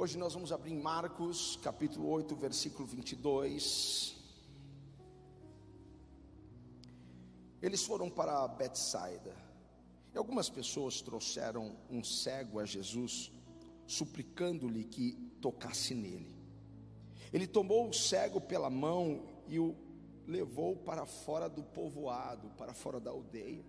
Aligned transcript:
Hoje 0.00 0.16
nós 0.16 0.32
vamos 0.32 0.52
abrir 0.52 0.74
em 0.74 0.80
Marcos, 0.80 1.58
capítulo 1.60 2.08
8, 2.10 2.36
versículo 2.36 2.86
22. 2.86 4.14
Eles 7.60 7.82
foram 7.82 8.08
para 8.08 8.46
Betsaida. 8.46 9.34
E 10.14 10.16
algumas 10.16 10.48
pessoas 10.48 11.00
trouxeram 11.00 11.76
um 11.90 12.04
cego 12.04 12.60
a 12.60 12.64
Jesus, 12.64 13.32
suplicando-lhe 13.88 14.84
que 14.84 15.14
tocasse 15.40 15.96
nele. 15.96 16.32
Ele 17.32 17.48
tomou 17.48 17.88
o 17.88 17.92
cego 17.92 18.40
pela 18.40 18.70
mão 18.70 19.26
e 19.48 19.58
o 19.58 19.74
levou 20.28 20.76
para 20.76 21.06
fora 21.06 21.48
do 21.48 21.64
povoado, 21.64 22.50
para 22.50 22.72
fora 22.72 23.00
da 23.00 23.10
aldeia. 23.10 23.64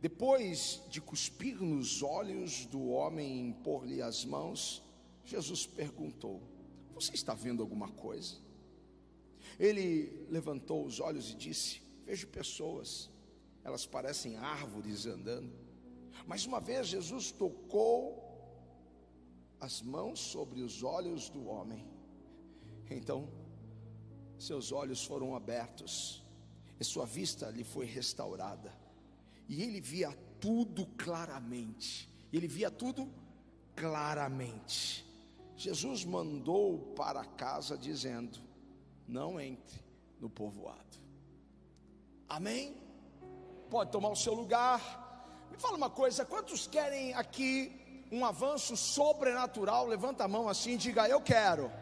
Depois 0.00 0.80
de 0.88 0.98
cuspir 0.98 1.60
nos 1.60 2.02
olhos 2.02 2.64
do 2.64 2.88
homem 2.88 3.36
e 3.36 3.48
impor-lhe 3.48 4.00
as 4.00 4.24
mãos, 4.24 4.82
Jesus 5.24 5.66
perguntou: 5.66 6.40
Você 6.94 7.12
está 7.12 7.34
vendo 7.34 7.62
alguma 7.62 7.88
coisa? 7.88 8.36
Ele 9.58 10.26
levantou 10.30 10.86
os 10.86 11.00
olhos 11.00 11.30
e 11.30 11.34
disse: 11.34 11.82
Vejo 12.06 12.28
pessoas, 12.28 13.10
elas 13.62 13.84
parecem 13.84 14.38
árvores 14.38 15.04
andando. 15.04 15.52
Mas 16.26 16.46
uma 16.46 16.60
vez 16.60 16.86
Jesus 16.86 17.30
tocou 17.30 18.26
as 19.60 19.82
mãos 19.82 20.18
sobre 20.18 20.62
os 20.62 20.82
olhos 20.82 21.28
do 21.28 21.46
homem, 21.46 21.86
então 22.90 23.28
seus 24.38 24.72
olhos 24.72 25.04
foram 25.04 25.36
abertos 25.36 26.24
e 26.78 26.84
sua 26.84 27.04
vista 27.04 27.50
lhe 27.50 27.62
foi 27.62 27.84
restaurada 27.84 28.79
e 29.50 29.64
ele 29.64 29.80
via 29.80 30.16
tudo 30.40 30.86
claramente. 30.96 32.08
Ele 32.32 32.46
via 32.46 32.70
tudo 32.70 33.12
claramente. 33.74 35.04
Jesus 35.56 36.04
mandou 36.04 36.78
para 36.94 37.24
casa 37.24 37.76
dizendo: 37.76 38.38
Não 39.08 39.40
entre 39.40 39.82
no 40.20 40.30
povoado. 40.30 40.96
Amém? 42.28 42.76
Pode 43.68 43.90
tomar 43.90 44.10
o 44.10 44.16
seu 44.16 44.34
lugar. 44.34 45.48
Me 45.50 45.58
fala 45.58 45.76
uma 45.76 45.90
coisa: 45.90 46.24
quantos 46.24 46.68
querem 46.68 47.12
aqui 47.14 48.06
um 48.12 48.24
avanço 48.24 48.76
sobrenatural? 48.76 49.84
Levanta 49.88 50.22
a 50.22 50.28
mão 50.28 50.48
assim 50.48 50.74
e 50.74 50.76
diga: 50.76 51.08
Eu 51.08 51.20
quero. 51.20 51.72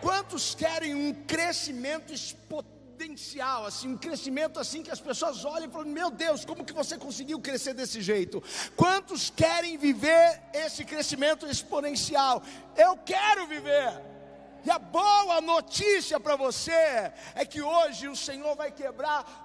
Quantos 0.00 0.54
querem 0.54 0.94
um 0.94 1.24
crescimento 1.24 2.12
exponencial? 2.12 2.73
Exponencial, 2.94 3.66
assim, 3.66 3.88
um 3.88 3.96
crescimento 3.96 4.58
assim 4.60 4.82
que 4.82 4.90
as 4.90 5.00
pessoas 5.00 5.44
olham 5.44 5.68
e 5.68 5.70
falam: 5.70 5.88
Meu 5.88 6.10
Deus, 6.10 6.44
como 6.44 6.64
que 6.64 6.72
você 6.72 6.96
conseguiu 6.96 7.40
crescer 7.40 7.74
desse 7.74 8.00
jeito? 8.00 8.42
Quantos 8.76 9.30
querem 9.30 9.76
viver 9.76 10.42
esse 10.52 10.84
crescimento 10.84 11.46
exponencial? 11.46 12.42
Eu 12.76 12.96
quero 12.98 13.46
viver. 13.46 13.90
E 14.64 14.70
a 14.70 14.78
boa 14.78 15.40
notícia 15.40 16.18
para 16.18 16.36
você 16.36 17.12
é 17.34 17.44
que 17.44 17.60
hoje 17.60 18.08
o 18.08 18.16
Senhor 18.16 18.56
vai 18.56 18.70
quebrar 18.70 19.42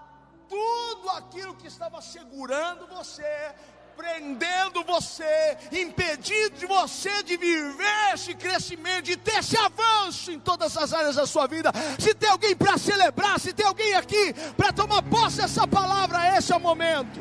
tudo 0.47 1.09
aquilo 1.09 1.55
que 1.55 1.67
estava 1.67 2.01
segurando 2.01 2.87
você 2.87 3.53
prendendo 3.99 4.81
você, 4.85 5.57
impedindo 5.73 6.51
de 6.51 6.65
você 6.65 7.21
de 7.21 7.35
viver 7.35 8.13
esse 8.13 8.33
crescimento, 8.33 9.01
de 9.01 9.17
ter 9.17 9.39
esse 9.39 9.57
avanço 9.57 10.31
em 10.31 10.39
todas 10.39 10.77
as 10.77 10.93
áreas 10.93 11.17
da 11.17 11.27
sua 11.27 11.47
vida. 11.47 11.69
Se 11.99 12.13
tem 12.15 12.29
alguém 12.29 12.55
para 12.55 12.77
celebrar, 12.77 13.37
se 13.41 13.51
tem 13.51 13.65
alguém 13.65 13.93
aqui 13.95 14.33
para 14.55 14.71
tomar 14.71 15.03
posse 15.03 15.41
dessa 15.41 15.67
palavra, 15.67 16.37
esse 16.37 16.53
é 16.53 16.55
o 16.55 16.61
momento. 16.61 17.19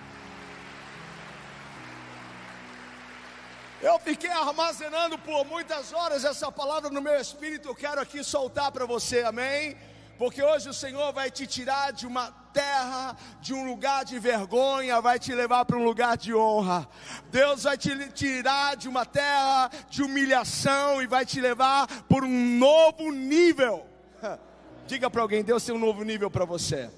Eu 3.82 4.00
fiquei 4.00 4.32
armazenando 4.32 5.20
por 5.20 5.46
muitas 5.46 5.92
horas 5.94 6.24
essa 6.24 6.50
palavra 6.50 6.90
no 6.90 7.00
meu 7.00 7.16
espírito, 7.22 7.68
eu 7.68 7.76
quero 7.76 8.02
aqui 8.02 8.24
soltar 8.24 8.72
para 8.72 8.88
você, 8.88 9.22
amém? 9.22 9.78
porque 10.18 10.42
hoje 10.42 10.68
o 10.68 10.74
Senhor 10.74 11.14
vai 11.14 11.30
te 11.30 11.46
tirar 11.46 11.94
de 11.94 12.08
uma 12.08 12.32
terra, 12.58 13.16
de 13.40 13.54
um 13.54 13.68
lugar 13.68 14.04
de 14.04 14.18
vergonha, 14.18 15.00
vai 15.00 15.20
te 15.20 15.32
levar 15.32 15.64
para 15.64 15.78
um 15.78 15.84
lugar 15.84 16.18
de 16.18 16.34
honra. 16.34 16.90
Deus 17.30 17.64
vai 17.64 17.78
te 17.78 17.92
tirar 18.14 18.76
de 18.76 18.90
uma 18.90 19.06
terra 19.06 19.70
de 19.88 20.02
humilhação 20.02 21.00
e 21.00 21.06
vai 21.06 21.24
te 21.24 21.40
levar 21.40 21.86
por 22.06 22.24
um 22.24 22.58
novo 22.58 23.12
nível. 23.12 23.86
Diga 24.88 25.08
para 25.08 25.22
alguém: 25.22 25.44
Deus 25.44 25.64
tem 25.64 25.76
um 25.76 25.80
novo 25.80 26.04
nível 26.04 26.32
para 26.32 26.46
você. 26.46 26.90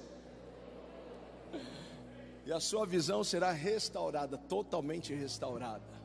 E 2.46 2.52
a 2.52 2.58
sua 2.58 2.86
visão 2.86 3.22
será 3.22 3.52
restaurada, 3.52 4.38
totalmente 4.38 5.14
restaurada. 5.14 6.00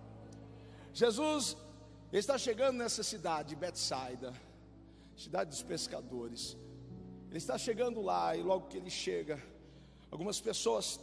Jesus 0.93 1.55
está 2.11 2.37
chegando 2.37 2.77
nessa 2.77 3.03
cidade, 3.03 3.55
Betsaida, 3.55 4.33
cidade 5.15 5.49
dos 5.49 5.63
pescadores. 5.63 6.57
Ele 7.29 7.37
está 7.37 7.57
chegando 7.57 8.01
lá 8.01 8.35
e 8.35 8.41
logo 8.41 8.67
que 8.67 8.77
ele 8.77 8.89
chega, 8.89 9.41
algumas 10.09 10.39
pessoas 10.39 10.99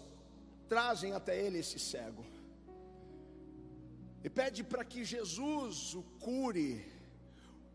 trazem 0.69 1.13
até 1.13 1.39
ele 1.39 1.59
esse 1.59 1.79
cego. 1.79 2.25
E 4.25 4.31
pede 4.31 4.63
para 4.63 4.85
que 4.85 5.05
Jesus 5.05 5.95
o 5.95 6.03
cure, 6.21 6.85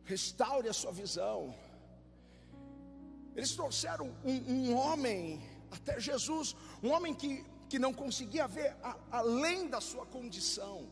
restaure 0.05 0.69
a 0.69 0.73
sua 0.73 0.91
visão. 0.91 1.53
Eles 3.35 3.53
trouxeram 3.53 4.15
um, 4.23 4.53
um 4.53 4.75
homem 4.75 5.41
até 5.69 5.99
Jesus, 5.99 6.55
um 6.81 6.89
homem 6.89 7.13
que, 7.13 7.45
que 7.69 7.77
não 7.77 7.93
conseguia 7.93 8.47
ver 8.47 8.75
a, 8.81 8.97
além 9.11 9.67
da 9.67 9.81
sua 9.81 10.05
condição. 10.05 10.89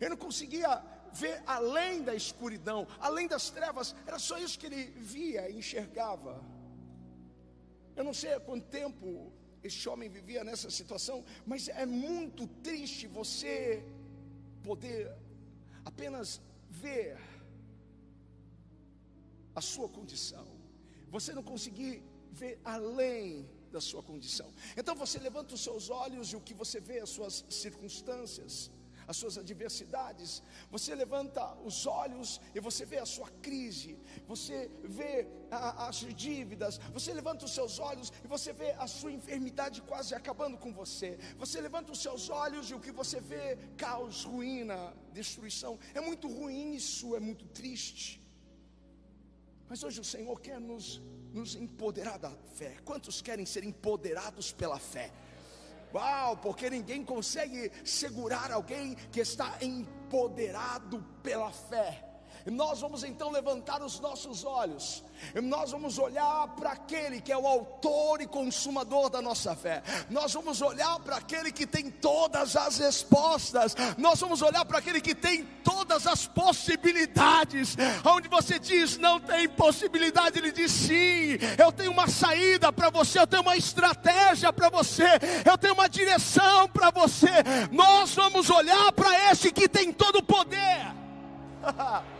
Ele 0.00 0.10
não 0.10 0.16
conseguia 0.16 0.82
ver 1.14 1.42
além 1.46 2.02
da 2.02 2.14
escuridão, 2.14 2.86
além 2.98 3.26
das 3.28 3.50
trevas, 3.50 3.94
era 4.06 4.18
só 4.18 4.36
isso 4.38 4.58
que 4.58 4.66
ele 4.66 4.84
via 5.14 5.48
e 5.48 5.58
enxergava. 5.58 6.42
Eu 7.96 8.04
não 8.04 8.12
sei 8.12 8.32
há 8.34 8.40
quanto 8.40 8.66
tempo 8.66 9.32
este 9.62 9.88
homem 9.88 10.08
vivia 10.08 10.42
nessa 10.44 10.70
situação, 10.70 11.24
mas 11.46 11.68
é 11.68 11.86
muito 11.86 12.46
triste 12.68 13.06
você 13.06 13.84
poder 14.62 15.10
apenas 15.84 16.40
ver 16.68 17.16
a 19.54 19.60
sua 19.60 19.88
condição, 19.88 20.46
você 21.08 21.32
não 21.32 21.42
conseguir 21.42 22.02
ver 22.32 22.60
além 22.64 23.48
da 23.70 23.80
sua 23.80 24.02
condição. 24.02 24.52
Então 24.76 24.94
você 24.96 25.18
levanta 25.18 25.54
os 25.54 25.62
seus 25.62 25.88
olhos 25.88 26.32
e 26.32 26.36
o 26.36 26.40
que 26.40 26.54
você 26.54 26.80
vê, 26.80 26.98
as 26.98 27.10
suas 27.10 27.44
circunstâncias 27.48 28.70
as 29.06 29.16
suas 29.16 29.36
adversidades, 29.38 30.42
você 30.70 30.94
levanta 30.94 31.54
os 31.64 31.86
olhos 31.86 32.40
e 32.54 32.60
você 32.60 32.84
vê 32.84 32.98
a 32.98 33.06
sua 33.06 33.28
crise, 33.42 33.98
você 34.26 34.70
vê 34.82 35.26
a, 35.50 35.88
as 35.88 35.96
dívidas, 36.14 36.78
você 36.92 37.12
levanta 37.12 37.44
os 37.44 37.54
seus 37.54 37.78
olhos 37.78 38.12
e 38.24 38.26
você 38.26 38.52
vê 38.52 38.70
a 38.72 38.86
sua 38.86 39.12
enfermidade 39.12 39.82
quase 39.82 40.14
acabando 40.14 40.56
com 40.56 40.72
você, 40.72 41.18
você 41.36 41.60
levanta 41.60 41.92
os 41.92 42.00
seus 42.00 42.28
olhos 42.30 42.70
e 42.70 42.74
o 42.74 42.80
que 42.80 42.92
você 42.92 43.20
vê, 43.20 43.58
caos, 43.76 44.24
ruína, 44.24 44.94
destruição, 45.12 45.78
é 45.94 46.00
muito 46.00 46.28
ruim 46.28 46.74
isso, 46.74 47.14
é 47.16 47.20
muito 47.20 47.46
triste. 47.46 48.24
Mas 49.68 49.82
hoje 49.82 50.00
o 50.00 50.04
Senhor 50.04 50.40
quer 50.40 50.60
nos, 50.60 51.00
nos 51.32 51.54
empoderar 51.54 52.18
da 52.18 52.30
fé. 52.30 52.76
Quantos 52.84 53.20
querem 53.20 53.46
ser 53.46 53.64
empoderados 53.64 54.52
pela 54.52 54.78
fé? 54.78 55.10
Uau, 55.94 56.36
porque 56.38 56.68
ninguém 56.68 57.04
consegue 57.04 57.70
segurar 57.84 58.50
alguém 58.50 58.96
que 59.12 59.20
está 59.20 59.56
empoderado 59.60 61.00
pela 61.22 61.52
fé. 61.52 62.13
Nós 62.46 62.80
vamos 62.82 63.02
então 63.02 63.30
levantar 63.30 63.82
os 63.82 63.98
nossos 64.00 64.44
olhos, 64.44 65.02
nós 65.42 65.70
vamos 65.70 65.98
olhar 65.98 66.48
para 66.48 66.72
aquele 66.72 67.18
que 67.18 67.32
é 67.32 67.38
o 67.38 67.46
autor 67.46 68.20
e 68.20 68.26
consumador 68.26 69.08
da 69.08 69.22
nossa 69.22 69.56
fé, 69.56 69.82
nós 70.10 70.34
vamos 70.34 70.60
olhar 70.60 71.00
para 71.00 71.16
aquele 71.16 71.50
que 71.50 71.66
tem 71.66 71.90
todas 71.90 72.54
as 72.54 72.76
respostas, 72.76 73.74
nós 73.96 74.20
vamos 74.20 74.42
olhar 74.42 74.62
para 74.66 74.78
aquele 74.78 75.00
que 75.00 75.14
tem 75.14 75.46
todas 75.64 76.06
as 76.06 76.26
possibilidades, 76.26 77.76
onde 78.04 78.28
você 78.28 78.58
diz 78.58 78.98
não 78.98 79.18
tem 79.18 79.48
possibilidade, 79.48 80.38
ele 80.38 80.52
diz 80.52 80.70
sim, 80.70 81.38
eu 81.56 81.72
tenho 81.72 81.92
uma 81.92 82.08
saída 82.08 82.70
para 82.70 82.90
você, 82.90 83.20
eu 83.20 83.26
tenho 83.26 83.42
uma 83.42 83.56
estratégia 83.56 84.52
para 84.52 84.68
você, 84.68 85.06
eu 85.50 85.56
tenho 85.56 85.72
uma 85.72 85.88
direção 85.88 86.68
para 86.68 86.90
você, 86.90 87.30
nós 87.72 88.14
vamos 88.14 88.50
olhar 88.50 88.92
para 88.92 89.30
esse 89.30 89.50
que 89.50 89.66
tem 89.66 89.90
todo 89.90 90.16
o 90.16 90.22
poder. 90.22 90.92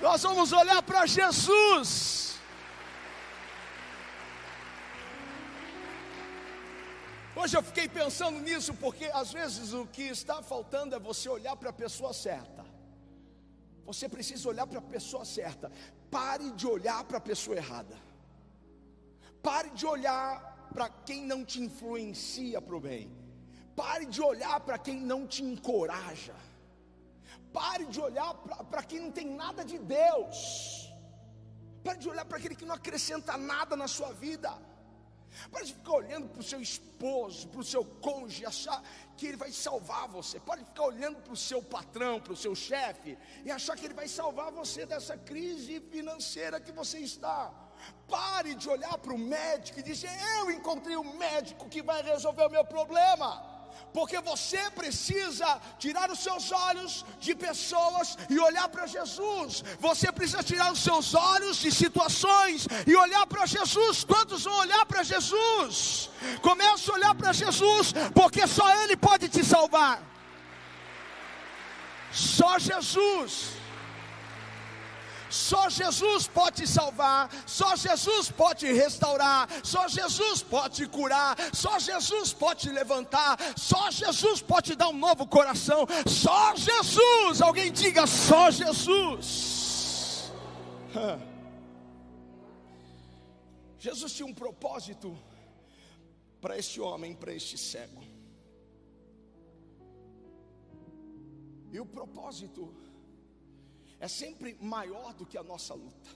Nós 0.00 0.22
vamos 0.22 0.50
olhar 0.52 0.82
para 0.82 1.04
Jesus. 1.04 2.38
Hoje 7.36 7.56
eu 7.56 7.62
fiquei 7.62 7.88
pensando 7.88 8.40
nisso 8.40 8.72
porque 8.74 9.06
às 9.06 9.32
vezes 9.32 9.72
o 9.72 9.86
que 9.86 10.02
está 10.02 10.42
faltando 10.42 10.94
é 10.94 10.98
você 10.98 11.28
olhar 11.28 11.54
para 11.56 11.70
a 11.70 11.72
pessoa 11.72 12.12
certa. 12.14 12.64
Você 13.84 14.08
precisa 14.08 14.48
olhar 14.48 14.66
para 14.66 14.78
a 14.78 14.82
pessoa 14.82 15.24
certa. 15.24 15.70
Pare 16.10 16.50
de 16.52 16.66
olhar 16.66 17.04
para 17.04 17.18
a 17.18 17.20
pessoa 17.20 17.56
errada. 17.56 17.96
Pare 19.42 19.70
de 19.70 19.86
olhar 19.86 20.70
para 20.72 20.88
quem 20.88 21.24
não 21.24 21.44
te 21.44 21.60
influencia 21.60 22.60
para 22.60 22.76
o 22.76 22.80
bem. 22.80 23.10
Pare 23.76 24.06
de 24.06 24.22
olhar 24.22 24.60
para 24.60 24.78
quem 24.78 24.98
não 24.98 25.26
te 25.26 25.42
encoraja. 25.42 26.34
Pare 27.52 27.86
de 27.86 28.00
olhar 28.00 28.32
para 28.70 28.82
quem 28.82 29.00
não 29.00 29.10
tem 29.10 29.26
nada 29.26 29.64
de 29.64 29.78
Deus. 29.78 30.90
Pare 31.84 31.98
de 31.98 32.08
olhar 32.08 32.24
para 32.24 32.38
aquele 32.38 32.54
que 32.54 32.64
não 32.64 32.74
acrescenta 32.74 33.36
nada 33.36 33.74
na 33.76 33.88
sua 33.88 34.12
vida. 34.12 34.50
Pare 35.50 35.64
de 35.64 35.74
ficar 35.74 35.92
olhando 35.92 36.28
para 36.28 36.40
o 36.40 36.42
seu 36.42 36.60
esposo, 36.60 37.48
para 37.48 37.60
o 37.60 37.64
seu 37.64 37.84
cônjuge, 37.84 38.44
achar 38.44 38.82
que 39.16 39.26
ele 39.26 39.36
vai 39.36 39.52
salvar 39.52 40.08
você. 40.08 40.38
Pode 40.40 40.64
ficar 40.64 40.84
olhando 40.84 41.20
para 41.22 41.32
o 41.32 41.36
seu 41.36 41.62
patrão, 41.62 42.20
para 42.20 42.32
o 42.32 42.36
seu 42.36 42.54
chefe, 42.54 43.16
e 43.44 43.50
achar 43.50 43.76
que 43.76 43.84
ele 43.84 43.94
vai 43.94 44.08
salvar 44.08 44.50
você 44.50 44.84
dessa 44.84 45.16
crise 45.16 45.80
financeira 45.80 46.60
que 46.60 46.72
você 46.72 46.98
está. 46.98 47.52
Pare 48.08 48.54
de 48.54 48.68
olhar 48.68 48.98
para 48.98 49.14
o 49.14 49.18
médico 49.18 49.78
e 49.80 49.82
dizer: 49.82 50.10
Eu 50.38 50.50
encontrei 50.50 50.96
um 50.96 51.16
médico 51.16 51.68
que 51.68 51.82
vai 51.82 52.02
resolver 52.02 52.44
o 52.46 52.50
meu 52.50 52.64
problema 52.64 53.59
porque 53.92 54.20
você 54.20 54.70
precisa 54.70 55.60
tirar 55.78 56.10
os 56.10 56.20
seus 56.20 56.50
olhos 56.52 57.04
de 57.18 57.34
pessoas 57.34 58.16
e 58.28 58.38
olhar 58.38 58.68
para 58.68 58.86
Jesus. 58.86 59.62
Você 59.78 60.10
precisa 60.12 60.42
tirar 60.42 60.72
os 60.72 60.80
seus 60.80 61.14
olhos 61.14 61.56
de 61.58 61.70
situações 61.72 62.66
e 62.86 62.94
olhar 62.94 63.26
para 63.26 63.46
Jesus. 63.46 64.04
Quantos 64.04 64.44
vão 64.44 64.58
olhar 64.58 64.84
para 64.86 65.02
Jesus? 65.02 66.10
Comece 66.42 66.90
a 66.90 66.94
olhar 66.94 67.14
para 67.14 67.32
Jesus, 67.32 67.92
porque 68.14 68.46
só 68.46 68.68
Ele 68.82 68.96
pode 68.96 69.28
te 69.28 69.44
salvar. 69.44 70.02
Só 72.12 72.58
Jesus. 72.58 73.59
Só 75.30 75.70
Jesus 75.70 76.26
pode 76.26 76.66
salvar, 76.66 77.30
só 77.46 77.76
Jesus 77.76 78.30
pode 78.30 78.70
restaurar, 78.72 79.48
só 79.62 79.86
Jesus 79.86 80.42
pode 80.42 80.86
curar, 80.88 81.36
só 81.54 81.78
Jesus 81.78 82.32
pode 82.32 82.68
levantar, 82.70 83.38
só 83.56 83.90
Jesus 83.90 84.42
pode 84.42 84.74
dar 84.74 84.88
um 84.88 84.98
novo 84.98 85.26
coração, 85.26 85.86
só 86.06 86.54
Jesus. 86.56 87.40
Alguém 87.40 87.70
diga 87.70 88.06
só 88.06 88.50
Jesus. 88.50 90.32
Jesus 93.78 94.12
tinha 94.12 94.26
um 94.26 94.34
propósito 94.34 95.16
para 96.40 96.58
este 96.58 96.80
homem, 96.80 97.14
para 97.14 97.32
este 97.32 97.56
cego. 97.56 98.02
E 101.72 101.78
o 101.78 101.86
propósito 101.86 102.74
é 104.00 104.08
sempre 104.08 104.56
maior 104.60 105.12
do 105.14 105.26
que 105.26 105.36
a 105.36 105.42
nossa 105.42 105.74
luta. 105.74 106.10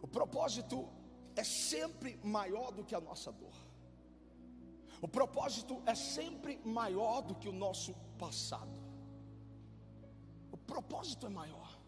O 0.00 0.08
propósito 0.08 0.88
é 1.36 1.44
sempre 1.44 2.18
maior 2.24 2.72
do 2.72 2.82
que 2.82 2.94
a 2.94 3.00
nossa 3.00 3.30
dor. 3.30 3.54
O 5.00 5.06
propósito 5.06 5.80
é 5.86 5.94
sempre 5.94 6.58
maior 6.64 7.20
do 7.22 7.34
que 7.34 7.48
o 7.48 7.52
nosso 7.52 7.94
passado. 8.18 8.80
O 10.50 10.56
propósito 10.56 11.26
é 11.26 11.28
maior. 11.28 11.78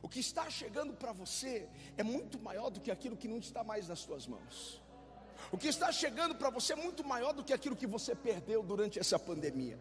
O 0.00 0.08
que 0.08 0.20
está 0.20 0.48
chegando 0.48 0.94
para 0.94 1.12
você 1.12 1.68
é 1.96 2.02
muito 2.02 2.38
maior 2.38 2.70
do 2.70 2.80
que 2.80 2.90
aquilo 2.90 3.16
que 3.16 3.28
não 3.28 3.38
está 3.38 3.64
mais 3.64 3.88
nas 3.88 3.98
suas 3.98 4.26
mãos. 4.26 4.80
O 5.50 5.58
que 5.58 5.68
está 5.68 5.90
chegando 5.90 6.34
para 6.36 6.50
você 6.50 6.72
é 6.72 6.76
muito 6.76 7.04
maior 7.04 7.32
do 7.32 7.42
que 7.42 7.52
aquilo 7.52 7.76
que 7.76 7.86
você 7.86 8.14
perdeu 8.14 8.62
durante 8.62 8.98
essa 8.98 9.18
pandemia. 9.18 9.78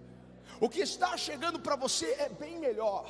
O 0.59 0.69
que 0.69 0.81
está 0.81 1.15
chegando 1.17 1.59
para 1.59 1.75
você 1.75 2.07
é 2.13 2.29
bem 2.29 2.57
melhor. 2.57 3.05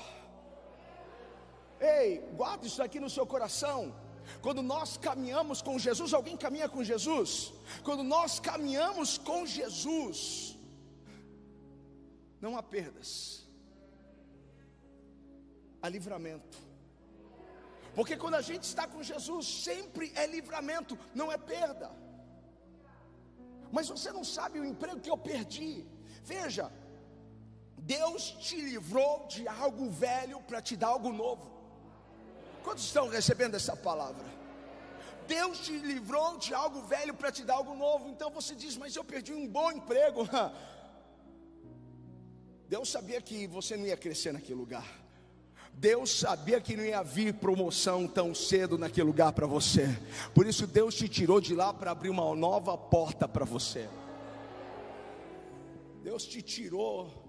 Ei, 1.80 2.20
guarde 2.36 2.68
isso 2.68 2.82
aqui 2.82 3.00
no 3.00 3.10
seu 3.10 3.26
coração. 3.26 3.94
Quando 4.42 4.62
nós 4.62 4.98
caminhamos 4.98 5.62
com 5.62 5.80
Jesus, 5.80 6.14
alguém 6.14 6.36
caminha 6.36 6.68
com 6.68 6.84
Jesus? 6.84 7.54
Quando 7.84 8.04
nós 8.04 8.40
caminhamos 8.40 9.18
com 9.18 9.46
Jesus, 9.46 10.58
não 12.42 12.58
há 12.58 12.64
perdas, 12.64 13.48
há 15.82 15.90
livramento. 15.90 16.58
Porque 17.96 18.16
quando 18.16 18.36
a 18.36 18.42
gente 18.42 18.64
está 18.64 18.86
com 18.88 19.02
Jesus, 19.02 19.48
sempre 19.64 20.12
é 20.16 20.28
livramento, 20.28 20.98
não 21.16 21.32
é 21.32 21.38
perda. 21.38 21.90
Mas 23.72 23.90
você 23.90 24.12
não 24.12 24.24
sabe 24.24 24.60
o 24.60 24.66
emprego 24.66 25.00
que 25.00 25.10
eu 25.10 25.18
perdi. 25.18 25.86
Veja, 26.24 26.72
Deus 27.78 28.32
te 28.32 28.60
livrou 28.60 29.28
de 29.28 29.48
algo 29.48 29.90
velho 29.90 30.42
para 30.42 30.62
te 30.62 30.76
dar 30.76 30.88
algo 30.88 31.14
novo. 31.14 31.52
Quantos 32.64 32.84
estão 32.84 33.08
recebendo 33.08 33.56
essa 33.56 33.76
palavra? 33.76 34.26
Deus 35.28 35.60
te 35.60 35.78
livrou 35.78 36.38
de 36.38 36.54
algo 36.54 36.82
velho 36.82 37.14
para 37.14 37.32
te 37.32 37.44
dar 37.44 37.56
algo 37.56 37.76
novo. 37.76 38.10
Então 38.10 38.32
você 38.32 38.56
diz, 38.56 38.76
mas 38.78 38.96
eu 38.96 39.04
perdi 39.04 39.34
um 39.34 39.48
bom 39.48 39.72
emprego. 39.72 40.28
Deus 42.68 42.90
sabia 42.90 43.22
que 43.22 43.48
você 43.48 43.78
não 43.78 43.86
ia 43.86 43.96
crescer 43.96 44.34
naquele 44.34 44.60
lugar. 44.60 44.86
Deus 45.74 46.20
sabia 46.20 46.60
que 46.60 46.76
não 46.76 46.84
ia 46.84 47.04
vir 47.04 47.36
promoção 47.36 48.08
tão 48.08 48.34
cedo 48.34 48.78
naquele 48.78 49.06
lugar 49.06 49.32
para 49.32 49.46
você. 49.46 49.88
Por 50.34 50.48
isso 50.48 50.66
Deus 50.66 50.96
te 50.96 51.08
tirou 51.08 51.40
de 51.40 51.54
lá 51.54 51.72
para 51.72 51.92
abrir 51.92 52.10
uma 52.10 52.36
nova 52.36 52.76
porta 52.76 53.28
para 53.28 53.46
você. 53.46 53.88
Deus 56.02 56.26
te 56.26 56.42
tirou 56.42 57.28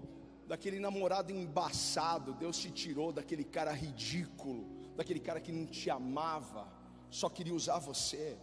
daquele 0.49 0.79
namorado 0.79 1.31
embaçado, 1.31 2.33
Deus 2.33 2.57
te 2.57 2.71
tirou 2.71 3.13
daquele 3.13 3.43
cara 3.43 3.71
ridículo, 3.71 4.65
daquele 4.95 5.19
cara 5.19 5.39
que 5.39 5.51
não 5.51 5.67
te 5.67 5.91
amava, 5.91 6.67
só 7.11 7.29
queria 7.29 7.53
usar 7.53 7.77
você. 7.77 8.35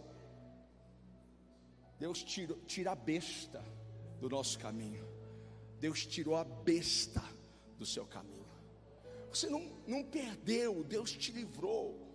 Deus 1.99 2.23
tirou, 2.23 2.57
tira 2.65 2.93
a 2.93 2.95
besta 2.95 3.61
do 4.21 4.29
nosso 4.29 4.57
caminho. 4.57 5.05
Deus 5.81 6.05
tirou 6.05 6.37
a 6.37 6.45
besta 6.45 7.21
do 7.77 7.85
seu 7.85 8.05
caminho. 8.05 8.47
Você 9.29 9.49
não, 9.49 9.69
não 9.85 10.01
perdeu, 10.01 10.85
Deus 10.85 11.11
te 11.11 11.33
livrou. 11.33 12.07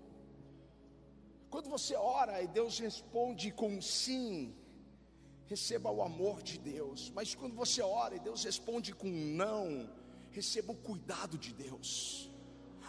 Quando 1.51 1.69
você 1.69 1.95
ora 1.95 2.43
e 2.43 2.49
Deus 2.49 2.79
responde 2.79 3.53
com 3.53 3.79
sim, 3.83 4.57
receba 5.47 5.91
o 5.91 6.03
amor 6.03 6.43
de 6.43 6.59
Deus. 6.59 7.11
Mas 7.15 7.35
quando 7.35 7.55
você 7.55 7.83
ora 7.83 8.17
e 8.17 8.21
Deus 8.21 8.45
responde 8.45 8.93
com 8.95 9.09
não, 9.09 9.91
receba 10.31 10.73
o 10.73 10.77
cuidado 10.77 11.39
de 11.39 11.53
Deus. 11.53 12.31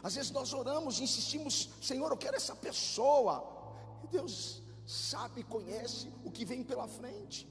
Às 0.02 0.16
vezes 0.16 0.32
nós 0.32 0.54
oramos 0.54 1.00
insistimos, 1.00 1.70
Senhor, 1.82 2.12
eu 2.12 2.18
quero 2.18 2.36
essa 2.36 2.56
pessoa. 2.56 3.50
E 4.04 4.08
Deus 4.08 4.62
sabe 4.86 5.44
conhece 5.44 6.12
o 6.26 6.32
que 6.32 6.44
vem 6.44 6.64
pela 6.64 6.88
frente. 6.88 7.48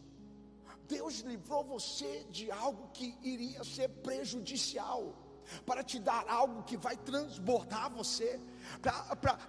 Deus 0.87 1.21
livrou 1.21 1.65
você 1.65 2.25
de 2.31 2.51
algo 2.51 2.89
que 2.93 3.17
iria 3.23 3.65
ser 3.65 3.89
prejudicial 3.89 5.15
para 5.65 5.82
te 5.82 5.99
dar 5.99 6.25
algo 6.29 6.63
que 6.63 6.77
vai 6.77 6.97
transbordar 6.97 7.91
você, 7.91 8.41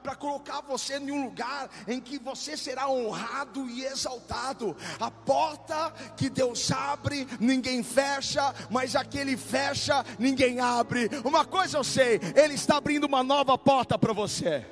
para 0.02 0.16
colocar 0.16 0.62
você 0.62 0.98
em 0.98 1.12
um 1.12 1.24
lugar 1.26 1.70
em 1.88 2.00
que 2.00 2.18
você 2.18 2.58
será 2.58 2.90
honrado 2.90 3.70
e 3.70 3.86
exaltado. 3.86 4.76
A 5.00 5.10
porta 5.10 5.92
que 6.18 6.30
Deus 6.30 6.72
abre, 6.72 7.28
ninguém 7.40 7.84
fecha, 7.84 8.54
mas 8.70 8.96
aquele 8.96 9.38
fecha, 9.38 10.04
ninguém 10.20 10.60
abre. 10.60 11.10
Uma 11.24 11.46
coisa 11.46 11.78
eu 11.78 11.84
sei, 11.84 12.20
Ele 12.36 12.54
está 12.54 12.78
abrindo 12.78 13.06
uma 13.06 13.24
nova 13.24 13.58
porta 13.58 13.98
para 13.98 14.14
você. 14.14 14.66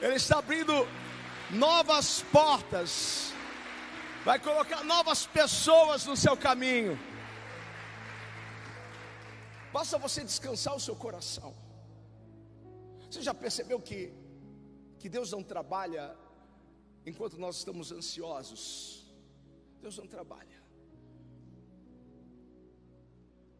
Ele 0.00 0.14
está 0.14 0.38
abrindo 0.38 0.86
novas 1.50 2.22
portas, 2.30 3.32
vai 4.24 4.38
colocar 4.38 4.84
novas 4.84 5.26
pessoas 5.26 6.06
no 6.06 6.16
seu 6.16 6.36
caminho. 6.36 6.98
Basta 9.72 9.98
você 9.98 10.24
descansar 10.24 10.74
o 10.74 10.80
seu 10.80 10.96
coração. 10.96 11.54
Você 13.10 13.22
já 13.22 13.34
percebeu 13.34 13.80
que, 13.80 14.12
que 14.98 15.08
Deus 15.08 15.32
não 15.32 15.42
trabalha 15.42 16.16
enquanto 17.04 17.38
nós 17.38 17.56
estamos 17.56 17.92
ansiosos? 17.92 19.06
Deus 19.80 19.96
não 19.96 20.06
trabalha 20.06 20.58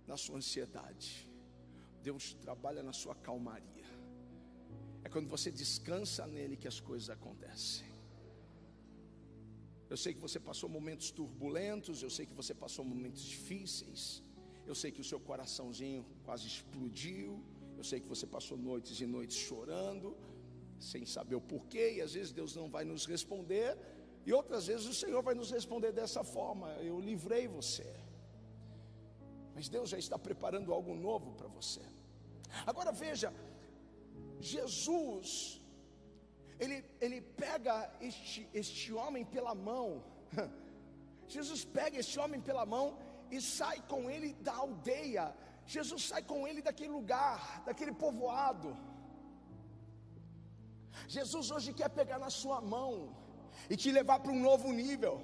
na 0.07 0.17
sua 0.17 0.37
ansiedade. 0.37 1.29
Deus 2.03 2.35
trabalha 2.35 2.83
na 2.83 2.93
sua 2.93 3.15
calmaria. 3.15 3.87
É 5.05 5.09
quando 5.09 5.29
você 5.29 5.50
descansa 5.50 6.27
nele 6.27 6.57
que 6.57 6.69
as 6.69 6.81
coisas 6.81 7.11
acontecem. 7.11 7.87
Eu 9.88 9.97
sei 9.97 10.12
que 10.12 10.21
você 10.21 10.38
passou 10.38 10.69
momentos 10.69 11.11
turbulentos, 11.11 12.03
eu 12.03 12.11
sei 12.11 12.27
que 12.27 12.35
você 12.35 12.55
passou 12.55 12.85
momentos 12.85 13.23
difíceis. 13.23 14.23
Eu 14.69 14.75
sei 14.81 14.91
que 14.95 15.03
o 15.05 15.09
seu 15.11 15.21
coraçãozinho 15.29 16.05
quase 16.27 16.47
explodiu. 16.47 17.43
Eu 17.79 17.85
sei 17.91 17.99
que 18.03 18.09
você 18.15 18.27
passou 18.27 18.57
noites 18.71 19.01
e 19.01 19.07
noites 19.07 19.37
chorando, 19.49 20.09
sem 20.91 21.07
saber 21.07 21.37
o 21.37 21.41
porquê, 21.53 21.85
e 21.97 22.01
às 22.07 22.13
vezes 22.17 22.33
Deus 22.41 22.55
não 22.55 22.69
vai 22.77 22.85
nos 22.85 23.07
responder, 23.07 23.79
e 24.27 24.33
outras 24.41 24.67
vezes 24.67 24.87
o 24.87 24.97
Senhor 25.03 25.23
vai 25.23 25.35
nos 25.35 25.51
responder 25.59 25.91
dessa 26.01 26.23
forma: 26.23 26.69
Eu 26.91 27.01
livrei 27.01 27.49
você. 27.49 27.91
Mas 29.55 29.69
Deus 29.69 29.89
já 29.89 29.99
está 29.99 30.19
preparando 30.19 30.73
algo 30.79 30.95
novo 30.95 31.33
para 31.33 31.49
você. 31.49 31.85
Agora 32.67 32.93
veja, 32.93 33.33
Jesus 34.39 35.61
ele, 36.61 36.85
ele 37.01 37.21
pega 37.45 37.75
este, 38.01 38.49
este 38.53 38.93
homem 38.93 39.25
pela 39.25 39.55
mão. 39.55 40.05
Jesus 41.27 41.65
pega 41.65 41.99
este 41.99 42.19
homem 42.19 42.41
pela 42.41 42.65
mão 42.67 42.87
e 43.31 43.41
sai 43.41 43.79
com 43.93 44.11
ele 44.11 44.35
da 44.35 44.55
aldeia. 44.55 45.35
Jesus 45.67 46.03
sai 46.11 46.23
com 46.23 46.47
ele 46.49 46.63
daquele 46.63 46.93
lugar, 46.99 47.63
daquele 47.67 47.93
povoado. 47.93 48.77
Jesus 51.07 51.51
hoje 51.51 51.73
quer 51.73 51.91
pegar 51.91 52.19
na 52.19 52.31
sua 52.31 52.61
mão 52.61 53.15
e 53.71 53.77
te 53.77 53.91
levar 53.91 54.19
para 54.21 54.33
um 54.33 54.41
novo 54.41 54.73
nível. 54.73 55.15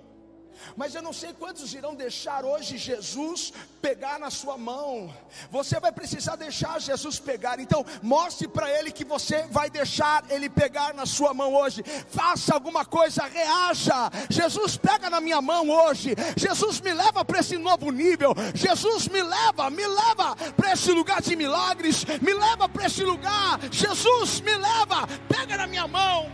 Mas 0.77 0.95
eu 0.95 1.03
não 1.03 1.13
sei 1.13 1.33
quantos 1.33 1.75
irão 1.75 1.95
deixar 1.95 2.45
hoje 2.45 2.77
Jesus 2.79 3.53
pegar 3.81 4.19
na 4.19 4.31
sua 4.31 4.57
mão. 4.57 5.13
Você 5.51 5.79
vai 5.79 5.93
precisar 5.93 6.37
deixar 6.37 6.81
Jesus 6.81 7.19
pegar. 7.19 7.61
Então, 7.61 7.85
mostre 8.03 8.49
para 8.49 8.71
ele 8.71 8.91
que 8.91 9.05
você 9.05 9.47
vai 9.51 9.69
deixar 9.69 10.25
ele 10.31 10.49
pegar 10.49 10.95
na 10.95 11.07
sua 11.07 11.35
mão 11.35 11.55
hoje. 11.55 11.83
Faça 12.09 12.55
alguma 12.55 12.85
coisa, 12.85 13.25
reaja. 13.25 14.11
Jesus 14.31 14.77
pega 14.77 15.11
na 15.11 15.21
minha 15.21 15.41
mão 15.41 15.69
hoje. 15.69 16.15
Jesus 16.37 16.81
me 16.81 16.93
leva 16.93 17.25
para 17.25 17.41
esse 17.41 17.59
novo 17.59 17.91
nível. 17.91 18.35
Jesus 18.55 19.09
me 19.09 19.23
leva, 19.23 19.71
me 19.71 19.87
leva 19.87 20.35
para 20.57 20.73
esse 20.73 20.91
lugar 20.93 21.21
de 21.21 21.37
milagres. 21.37 22.05
Me 22.21 22.33
leva 22.33 22.69
para 22.69 22.87
esse 22.87 23.03
lugar. 23.03 23.61
Jesus 23.71 24.41
me 24.41 24.57
leva. 24.57 25.07
Pega 25.29 25.57
na 25.57 25.67
minha 25.67 25.87
mão. 25.87 26.31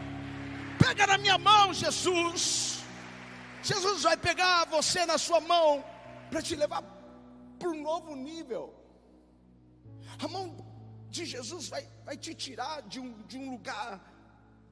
Pega 0.79 1.07
na 1.07 1.19
minha 1.19 1.37
mão, 1.37 1.75
Jesus. 1.75 2.70
Jesus 3.63 4.03
vai 4.03 4.17
pegar 4.17 4.65
você 4.67 5.05
na 5.05 5.19
sua 5.19 5.41
mão 5.41 5.85
para 6.31 6.41
te 6.43 6.57
levar 6.57 6.83
para 7.59 7.69
um 7.69 7.83
novo 7.83 8.15
nível. 8.17 8.75
A 10.19 10.29
mão 10.29 10.57
de 11.09 11.27
Jesus 11.27 11.69
vai, 11.69 11.87
vai 12.05 12.17
te 12.17 12.35
tirar 12.35 12.83
de 12.83 12.99
um, 12.99 13.23
de 13.23 13.37
um 13.37 13.51
lugar 13.51 14.01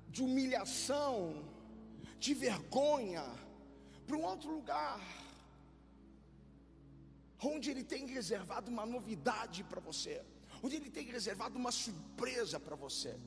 de 0.08 0.22
humilhação, 0.22 1.44
de 2.18 2.32
vergonha, 2.32 3.24
para 4.06 4.16
um 4.16 4.24
outro 4.24 4.50
lugar, 4.50 5.00
onde 7.42 7.70
Ele 7.70 7.84
tem 7.84 8.06
reservado 8.06 8.70
uma 8.70 8.86
novidade 8.86 9.62
para 9.64 9.80
você, 9.80 10.24
onde 10.62 10.76
Ele 10.76 10.90
tem 10.90 11.04
reservado 11.06 11.58
uma 11.58 11.70
surpresa 11.70 12.58
para 12.58 12.74
você, 12.74 13.18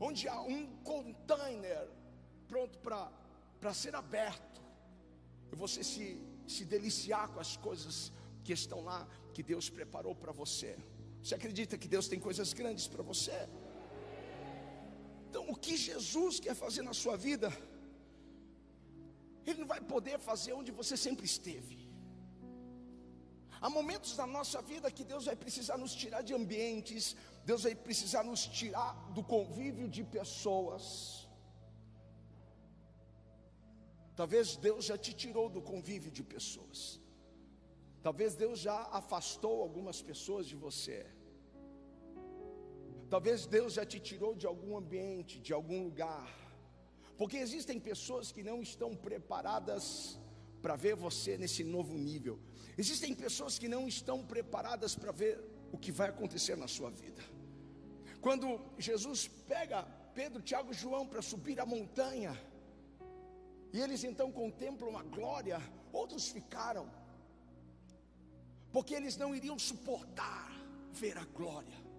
onde 0.00 0.26
há 0.26 0.40
um 0.40 0.66
container 0.82 1.86
pronto 2.48 2.78
para 2.78 3.74
ser 3.74 3.94
aberto 3.94 4.50
você 5.56 5.82
se, 5.82 6.20
se 6.46 6.64
deliciar 6.64 7.28
com 7.28 7.40
as 7.40 7.56
coisas 7.56 8.12
que 8.44 8.52
estão 8.52 8.82
lá, 8.82 9.06
que 9.34 9.42
Deus 9.42 9.68
preparou 9.70 10.14
para 10.14 10.32
você. 10.32 10.76
Você 11.22 11.34
acredita 11.34 11.76
que 11.76 11.88
Deus 11.88 12.08
tem 12.08 12.18
coisas 12.18 12.52
grandes 12.52 12.86
para 12.88 13.02
você? 13.02 13.48
Então, 15.28 15.48
o 15.50 15.54
que 15.54 15.76
Jesus 15.76 16.40
quer 16.40 16.54
fazer 16.54 16.82
na 16.82 16.92
sua 16.92 17.16
vida, 17.16 17.52
Ele 19.46 19.60
não 19.60 19.66
vai 19.66 19.80
poder 19.80 20.18
fazer 20.18 20.52
onde 20.52 20.72
você 20.72 20.96
sempre 20.96 21.24
esteve. 21.26 21.90
Há 23.60 23.68
momentos 23.68 24.16
na 24.16 24.26
nossa 24.26 24.62
vida 24.62 24.90
que 24.90 25.04
Deus 25.04 25.26
vai 25.26 25.36
precisar 25.36 25.76
nos 25.76 25.94
tirar 25.94 26.22
de 26.22 26.32
ambientes, 26.32 27.14
Deus 27.44 27.64
vai 27.64 27.74
precisar 27.74 28.22
nos 28.24 28.46
tirar 28.46 28.92
do 29.12 29.22
convívio 29.22 29.86
de 29.86 30.02
pessoas. 30.02 31.19
Talvez 34.20 34.54
Deus 34.54 34.84
já 34.84 34.98
te 34.98 35.12
tirou 35.14 35.48
do 35.48 35.62
convívio 35.62 36.10
de 36.10 36.22
pessoas. 36.22 37.00
Talvez 38.02 38.34
Deus 38.34 38.58
já 38.58 38.78
afastou 39.00 39.62
algumas 39.62 40.02
pessoas 40.02 40.44
de 40.46 40.54
você. 40.64 41.06
Talvez 43.08 43.46
Deus 43.46 43.72
já 43.78 43.86
te 43.92 43.98
tirou 43.98 44.34
de 44.34 44.46
algum 44.46 44.76
ambiente, 44.76 45.40
de 45.40 45.54
algum 45.54 45.84
lugar. 45.84 46.28
Porque 47.16 47.38
existem 47.38 47.80
pessoas 47.80 48.30
que 48.30 48.42
não 48.42 48.60
estão 48.60 48.94
preparadas 48.94 50.20
para 50.60 50.76
ver 50.76 50.94
você 50.96 51.38
nesse 51.38 51.64
novo 51.64 51.96
nível. 51.96 52.38
Existem 52.76 53.14
pessoas 53.14 53.58
que 53.58 53.68
não 53.68 53.88
estão 53.88 54.22
preparadas 54.22 54.94
para 54.94 55.12
ver 55.12 55.42
o 55.72 55.78
que 55.78 55.90
vai 55.90 56.10
acontecer 56.10 56.58
na 56.58 56.68
sua 56.68 56.90
vida. 56.90 57.22
Quando 58.20 58.60
Jesus 58.76 59.28
pega 59.48 59.82
Pedro, 60.14 60.42
Tiago 60.42 60.72
e 60.72 60.74
João 60.74 61.06
para 61.06 61.22
subir 61.22 61.58
a 61.58 61.64
montanha, 61.64 62.38
e 63.72 63.80
eles 63.80 64.04
então 64.04 64.30
contemplam 64.32 64.96
a 64.96 65.02
glória, 65.02 65.60
outros 65.92 66.28
ficaram, 66.28 66.90
porque 68.72 68.94
eles 68.94 69.16
não 69.16 69.34
iriam 69.34 69.58
suportar 69.58 70.50
ver 70.92 71.16
a 71.18 71.24
glória. 71.24 71.90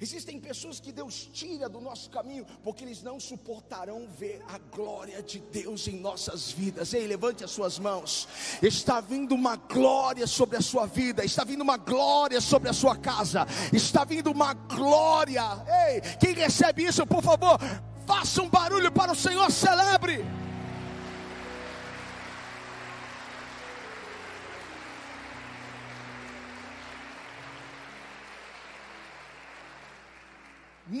Existem 0.00 0.40
pessoas 0.40 0.80
que 0.80 0.92
Deus 0.92 1.30
tira 1.32 1.68
do 1.68 1.80
nosso 1.80 2.10
caminho, 2.10 2.44
porque 2.62 2.84
eles 2.84 3.02
não 3.02 3.20
suportarão 3.20 4.08
ver 4.18 4.42
a 4.48 4.58
glória 4.58 5.22
de 5.22 5.38
Deus 5.38 5.86
em 5.86 5.98
nossas 5.98 6.50
vidas. 6.50 6.92
Ei, 6.92 7.06
levante 7.06 7.44
as 7.44 7.52
suas 7.52 7.78
mãos. 7.78 8.28
Está 8.60 9.00
vindo 9.00 9.34
uma 9.34 9.56
glória 9.56 10.26
sobre 10.26 10.56
a 10.56 10.60
sua 10.60 10.84
vida, 10.86 11.24
está 11.24 11.44
vindo 11.44 11.62
uma 11.62 11.76
glória 11.76 12.40
sobre 12.40 12.68
a 12.68 12.72
sua 12.72 12.96
casa, 12.96 13.46
está 13.72 14.04
vindo 14.04 14.30
uma 14.32 14.52
glória. 14.52 15.42
Ei, 15.88 16.00
quem 16.18 16.34
recebe 16.34 16.84
isso, 16.84 17.06
por 17.06 17.22
favor, 17.22 17.58
faça 18.04 18.42
um 18.42 18.50
barulho 18.50 18.90
para 18.90 19.12
o 19.12 19.16
Senhor, 19.16 19.50
celebre. 19.50 20.24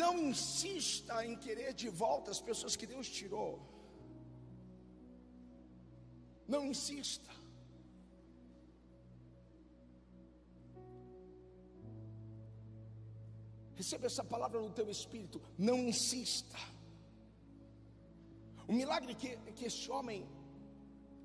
Não 0.02 0.12
insista 0.30 1.24
em 1.24 1.36
querer 1.44 1.72
de 1.82 1.88
volta 1.88 2.30
as 2.34 2.40
pessoas 2.48 2.74
que 2.78 2.86
Deus 2.92 3.08
tirou. 3.18 3.52
Não 6.54 6.62
insista. 6.72 7.30
Receba 13.76 14.06
essa 14.06 14.24
palavra 14.24 14.60
no 14.60 14.72
teu 14.78 14.88
espírito. 14.96 15.40
Não 15.56 15.78
insista. 15.92 16.58
O 18.66 18.72
milagre 18.72 19.14
que, 19.14 19.30
que 19.56 19.66
esse 19.70 19.86
homem 19.90 20.20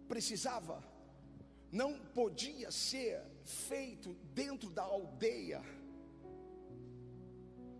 precisava 0.08 0.78
não 1.72 1.92
podia 2.20 2.70
ser 2.72 3.16
feito 3.44 4.14
dentro 4.42 4.70
da 4.70 4.84
aldeia 4.84 5.62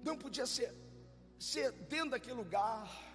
não 0.04 0.18
podia 0.18 0.46
ser, 0.46 0.74
dentro 1.88 2.12
daquele 2.12 2.36
lugar. 2.36 3.10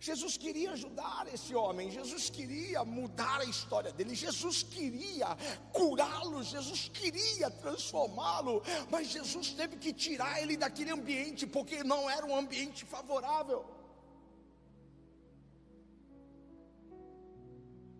Jesus 0.00 0.36
queria 0.36 0.72
ajudar 0.72 1.32
esse 1.32 1.54
homem, 1.54 1.90
Jesus 1.90 2.28
queria 2.28 2.84
mudar 2.84 3.40
a 3.40 3.44
história 3.44 3.92
dele, 3.92 4.14
Jesus 4.14 4.62
queria 4.62 5.28
curá-lo, 5.72 6.42
Jesus 6.42 6.90
queria 6.92 7.48
transformá-lo, 7.50 8.62
mas 8.90 9.08
Jesus 9.08 9.52
teve 9.52 9.76
que 9.76 9.92
tirar 9.92 10.42
ele 10.42 10.56
daquele 10.56 10.90
ambiente, 10.90 11.46
porque 11.46 11.84
não 11.84 12.10
era 12.10 12.26
um 12.26 12.34
ambiente 12.34 12.84
favorável. 12.84 13.64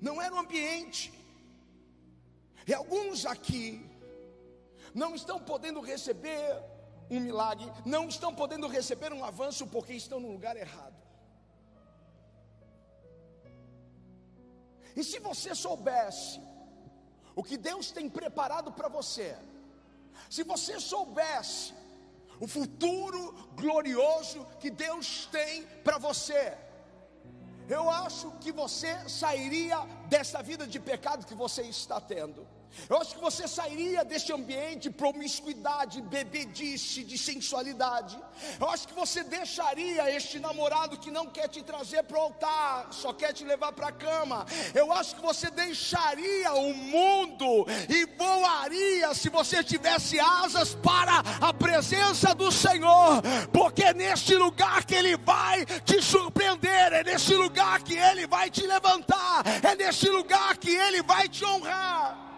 Não 0.01 0.21
era 0.21 0.35
um 0.35 0.41
ambiente. 0.41 1.13
E 2.67 2.75
alguns 2.75 3.25
aqui 3.25 3.89
não 4.93 5.15
estão 5.15 5.39
podendo 5.39 5.81
receber 5.81 6.72
um 7.17 7.21
milagre, 7.21 7.71
não 7.85 8.09
estão 8.09 8.35
podendo 8.35 8.67
receber 8.69 9.13
um 9.13 9.25
avanço 9.25 9.67
porque 9.67 9.93
estão 9.93 10.21
no 10.21 10.33
lugar 10.33 10.57
errado. 10.57 10.97
E 14.95 15.03
se 15.03 15.19
você 15.19 15.55
soubesse 15.55 16.41
o 17.35 17.43
que 17.43 17.57
Deus 17.57 17.91
tem 17.91 18.09
preparado 18.09 18.73
para 18.73 18.89
você, 18.89 19.37
se 20.29 20.43
você 20.43 20.79
soubesse 20.79 21.75
o 22.41 22.47
futuro 22.47 23.33
glorioso 23.55 24.47
que 24.61 24.71
Deus 24.71 25.27
tem 25.27 25.65
para 25.85 25.99
você, 25.99 26.57
eu 27.69 27.89
acho 27.89 28.31
que 28.33 28.53
você 28.53 29.09
sairia 29.09 29.79
dessa 30.09 30.43
vida 30.43 30.67
de 30.67 30.79
pecado 30.81 31.27
que 31.27 31.35
você 31.35 31.63
está 31.63 32.01
tendo. 32.01 32.47
Eu 32.89 32.99
acho 32.99 33.15
que 33.15 33.21
você 33.21 33.47
sairia 33.47 34.05
deste 34.05 34.33
ambiente 34.33 34.83
de 34.83 34.91
promiscuidade, 34.91 36.01
bebedice, 36.03 37.05
de 37.05 37.17
sensualidade. 37.17 38.19
Eu 38.61 38.69
acho 38.69 38.89
que 38.89 38.95
você 38.95 39.23
deixaria 39.23 40.11
este 40.15 40.39
namorado 40.39 40.99
que 40.99 41.11
não 41.11 41.27
quer 41.27 41.49
te 41.49 41.63
trazer 41.63 42.03
para 42.05 42.19
o 42.19 42.23
altar, 42.23 42.89
só 42.91 43.13
quer 43.13 43.33
te 43.33 43.45
levar 43.45 43.73
para 43.73 43.89
a 43.89 43.93
cama. 43.93 44.47
Eu 44.75 44.93
acho 44.93 45.15
que 45.17 45.23
você 45.23 45.51
deixaria 45.51 46.53
o 46.55 46.75
mundo 46.75 47.67
e 47.89 48.07
voaria 48.17 49.15
se 49.15 49.29
você 49.29 49.63
tivesse 49.63 50.19
asas 50.19 50.75
para 50.75 51.23
a 51.41 51.53
presença 51.53 52.35
do 52.35 52.51
Senhor, 52.51 53.23
porque 53.53 53.85
é 53.85 53.95
neste 53.95 54.35
lugar 54.35 54.85
que 54.85 54.95
Ele 54.95 55.17
vai 55.17 55.65
te 55.85 56.03
surpreender, 56.03 56.93
é 56.93 57.05
neste 57.05 57.35
lugar 57.35 57.83
que 57.83 57.97
Ele 57.97 58.27
vai 58.27 58.51
te 58.51 58.67
levantar, 58.67 59.45
é 59.63 59.77
neste 59.77 60.09
lugar 60.09 60.57
que 60.57 60.71
Ele 60.71 61.03
vai 61.03 61.29
te 61.29 61.45
honrar. 61.45 62.32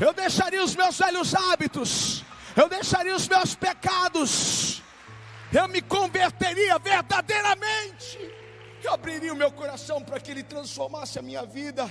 Eu 0.00 0.12
deixaria 0.12 0.62
os 0.62 0.74
meus 0.74 0.98
velhos 0.98 1.34
hábitos, 1.34 2.24
eu 2.56 2.68
deixaria 2.68 3.14
os 3.14 3.28
meus 3.28 3.54
pecados, 3.54 4.82
eu 5.52 5.68
me 5.68 5.80
converteria 5.80 6.78
verdadeiramente. 6.78 8.18
Eu 8.82 8.92
abriria 8.92 9.32
o 9.32 9.36
meu 9.36 9.50
coração 9.50 10.02
para 10.02 10.20
que 10.20 10.30
Ele 10.30 10.42
transformasse 10.42 11.18
a 11.18 11.22
minha 11.22 11.46
vida. 11.46 11.84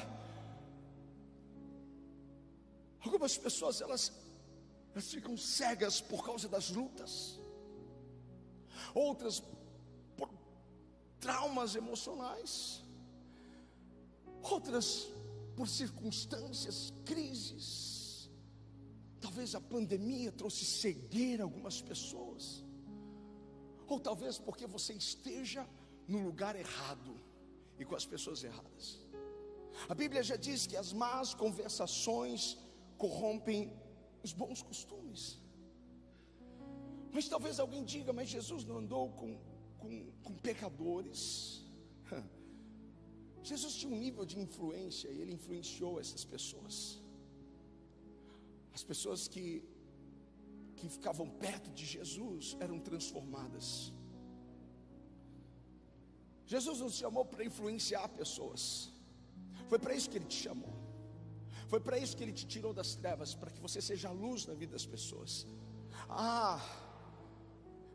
Algumas 3.04 3.38
pessoas 3.38 3.82
elas, 3.82 4.12
elas 4.92 5.10
ficam 5.10 5.36
cegas 5.36 6.00
por 6.02 6.24
causa 6.26 6.48
das 6.48 6.70
lutas, 6.70 7.40
outras 8.94 9.42
por 10.16 10.30
traumas 11.20 11.76
emocionais, 11.76 12.84
outras 14.42 15.08
por 15.56 15.68
circunstâncias, 15.68 16.94
crises. 17.06 17.93
Talvez 19.24 19.56
a 19.56 19.62
pandemia 19.62 20.32
trouxe 20.34 20.66
cegueira 20.66 21.44
a 21.44 21.46
algumas 21.46 21.82
pessoas, 21.82 22.44
ou 23.88 23.98
talvez 23.98 24.38
porque 24.38 24.66
você 24.68 24.94
esteja 24.94 25.66
no 26.10 26.20
lugar 26.28 26.58
errado 26.58 27.14
e 27.80 27.86
com 27.86 27.96
as 27.96 28.06
pessoas 28.06 28.44
erradas. 28.44 29.00
A 29.88 29.96
Bíblia 29.96 30.22
já 30.22 30.36
diz 30.36 30.68
que 30.68 30.76
as 30.76 30.92
más 30.92 31.34
conversações 31.34 32.58
corrompem 32.98 33.72
os 34.22 34.34
bons 34.34 34.62
costumes. 34.62 35.40
Mas 37.14 37.30
talvez 37.30 37.62
alguém 37.62 37.86
diga, 37.86 38.12
mas 38.12 38.28
Jesus 38.28 38.66
não 38.66 38.80
andou 38.80 39.10
com, 39.12 39.40
com, 39.80 40.12
com 40.22 40.34
pecadores. 40.36 41.64
Jesus 43.42 43.76
tinha 43.76 43.94
um 43.96 43.98
nível 43.98 44.26
de 44.26 44.38
influência 44.38 45.08
e 45.08 45.22
ele 45.22 45.34
influenciou 45.34 45.98
essas 45.98 46.26
pessoas. 46.26 47.03
As 48.78 48.84
pessoas 48.92 49.28
que, 49.34 49.46
que 50.78 50.88
ficavam 50.96 51.28
perto 51.46 51.70
de 51.72 51.86
Jesus 51.86 52.56
eram 52.60 52.80
transformadas. 52.80 53.68
Jesus 56.46 56.80
nos 56.86 56.96
chamou 57.02 57.26
para 57.26 57.46
influenciar 57.50 58.08
pessoas. 58.22 58.64
Foi 59.70 59.80
para 59.80 59.94
isso 59.98 60.10
que 60.10 60.18
ele 60.18 60.26
te 60.34 60.40
chamou. 60.46 60.74
Foi 61.68 61.80
para 61.80 61.98
isso 61.98 62.16
que 62.18 62.24
ele 62.24 62.34
te 62.34 62.46
tirou 62.46 62.74
das 62.80 62.96
trevas, 62.96 63.34
para 63.34 63.52
que 63.54 63.60
você 63.60 63.82
seja 63.82 64.10
a 64.10 64.12
luz 64.12 64.46
na 64.46 64.54
vida 64.54 64.74
das 64.74 64.86
pessoas. 64.86 65.48
Ah, 66.10 66.60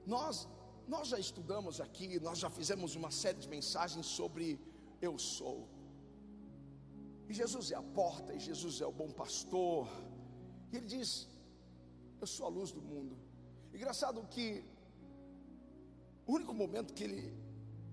nós 0.06 0.48
nós 0.88 1.08
já 1.08 1.18
estudamos 1.18 1.82
aqui, 1.82 2.18
nós 2.18 2.38
já 2.38 2.48
fizemos 2.48 2.94
uma 3.00 3.10
série 3.10 3.38
de 3.38 3.48
mensagens 3.56 4.06
sobre 4.06 4.58
eu 5.02 5.18
sou. 5.18 5.68
E 7.28 7.34
Jesus 7.34 7.70
é 7.70 7.76
a 7.76 7.82
porta, 7.82 8.32
e 8.34 8.40
Jesus 8.40 8.80
é 8.80 8.86
o 8.86 8.92
bom 9.00 9.10
pastor. 9.10 9.86
E 10.72 10.76
ele 10.76 10.86
diz: 10.86 11.28
Eu 12.20 12.26
sou 12.26 12.46
a 12.46 12.48
luz 12.48 12.72
do 12.72 12.80
mundo. 12.80 13.16
Engraçado 13.72 14.22
que 14.28 14.64
o 16.26 16.34
único 16.34 16.52
momento 16.52 16.92
que 16.92 17.04
ele, 17.04 17.32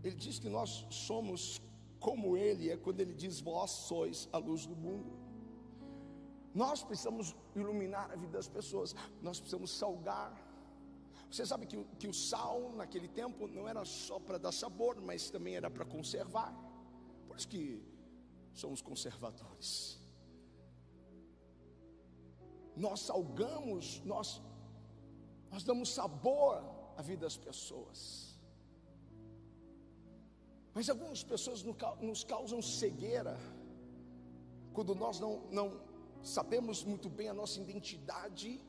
ele 0.04 0.16
diz 0.16 0.40
que 0.40 0.50
nós 0.50 0.86
somos 0.90 1.62
como 2.00 2.38
ele 2.38 2.70
é 2.70 2.78
quando 2.78 3.00
ele 3.00 3.14
diz: 3.14 3.40
Vós 3.40 3.72
sois 3.72 4.28
a 4.32 4.38
luz 4.38 4.66
do 4.66 4.76
mundo. 4.76 5.12
Nós 6.54 6.84
precisamos 6.84 7.36
iluminar 7.54 8.12
a 8.12 8.16
vida 8.16 8.32
das 8.32 8.48
pessoas, 8.48 8.96
nós 9.22 9.40
precisamos 9.40 9.72
salgar. 9.72 10.42
Você 11.30 11.46
sabe 11.46 11.66
que, 11.66 11.84
que 12.00 12.08
o 12.08 12.14
sal 12.14 12.72
naquele 12.76 13.10
tempo 13.10 13.48
não 13.48 13.68
era 13.68 13.84
só 13.84 14.20
para 14.20 14.38
dar 14.38 14.54
sabor, 14.54 15.02
mas 15.02 15.30
também 15.30 15.56
era 15.56 15.70
para 15.70 15.84
conservar. 15.84 16.54
Por 17.28 17.36
isso 17.36 17.48
que 17.48 17.84
somos 18.54 18.82
conservadores. 18.82 20.00
Nós 22.76 23.02
salgamos, 23.02 24.02
nós, 24.04 24.42
nós 25.52 25.64
damos 25.64 25.94
sabor 25.94 26.64
à 26.98 27.02
vida 27.02 27.22
das 27.26 27.38
pessoas. 27.38 28.38
Mas 30.74 30.90
algumas 30.90 31.24
pessoas 31.24 31.64
nos 32.02 32.24
causam 32.24 32.62
cegueira 32.62 33.38
quando 34.74 34.94
nós 34.94 35.20
não, 35.20 35.40
não 35.52 35.82
sabemos 36.22 36.84
muito 36.84 37.10
bem 37.10 37.30
a 37.30 37.34
nossa 37.34 37.62
identidade 37.62 38.62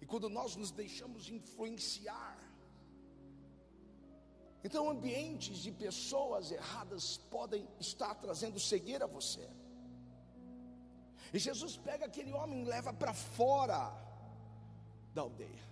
e 0.00 0.06
quando 0.06 0.28
nós 0.28 0.56
nos 0.56 0.72
deixamos 0.72 1.28
influenciar 1.28 2.42
então, 4.64 4.88
ambientes 4.88 5.58
de 5.58 5.72
pessoas 5.72 6.52
erradas 6.52 7.16
podem 7.16 7.68
estar 7.80 8.14
trazendo 8.14 8.60
cegueira 8.60 9.06
a 9.06 9.08
você. 9.08 9.48
E 11.32 11.38
Jesus 11.38 11.76
pega 11.76 12.06
aquele 12.06 12.32
homem 12.32 12.62
e 12.62 12.64
leva 12.64 12.92
para 12.92 13.14
fora 13.14 13.92
da 15.14 15.22
aldeia, 15.22 15.64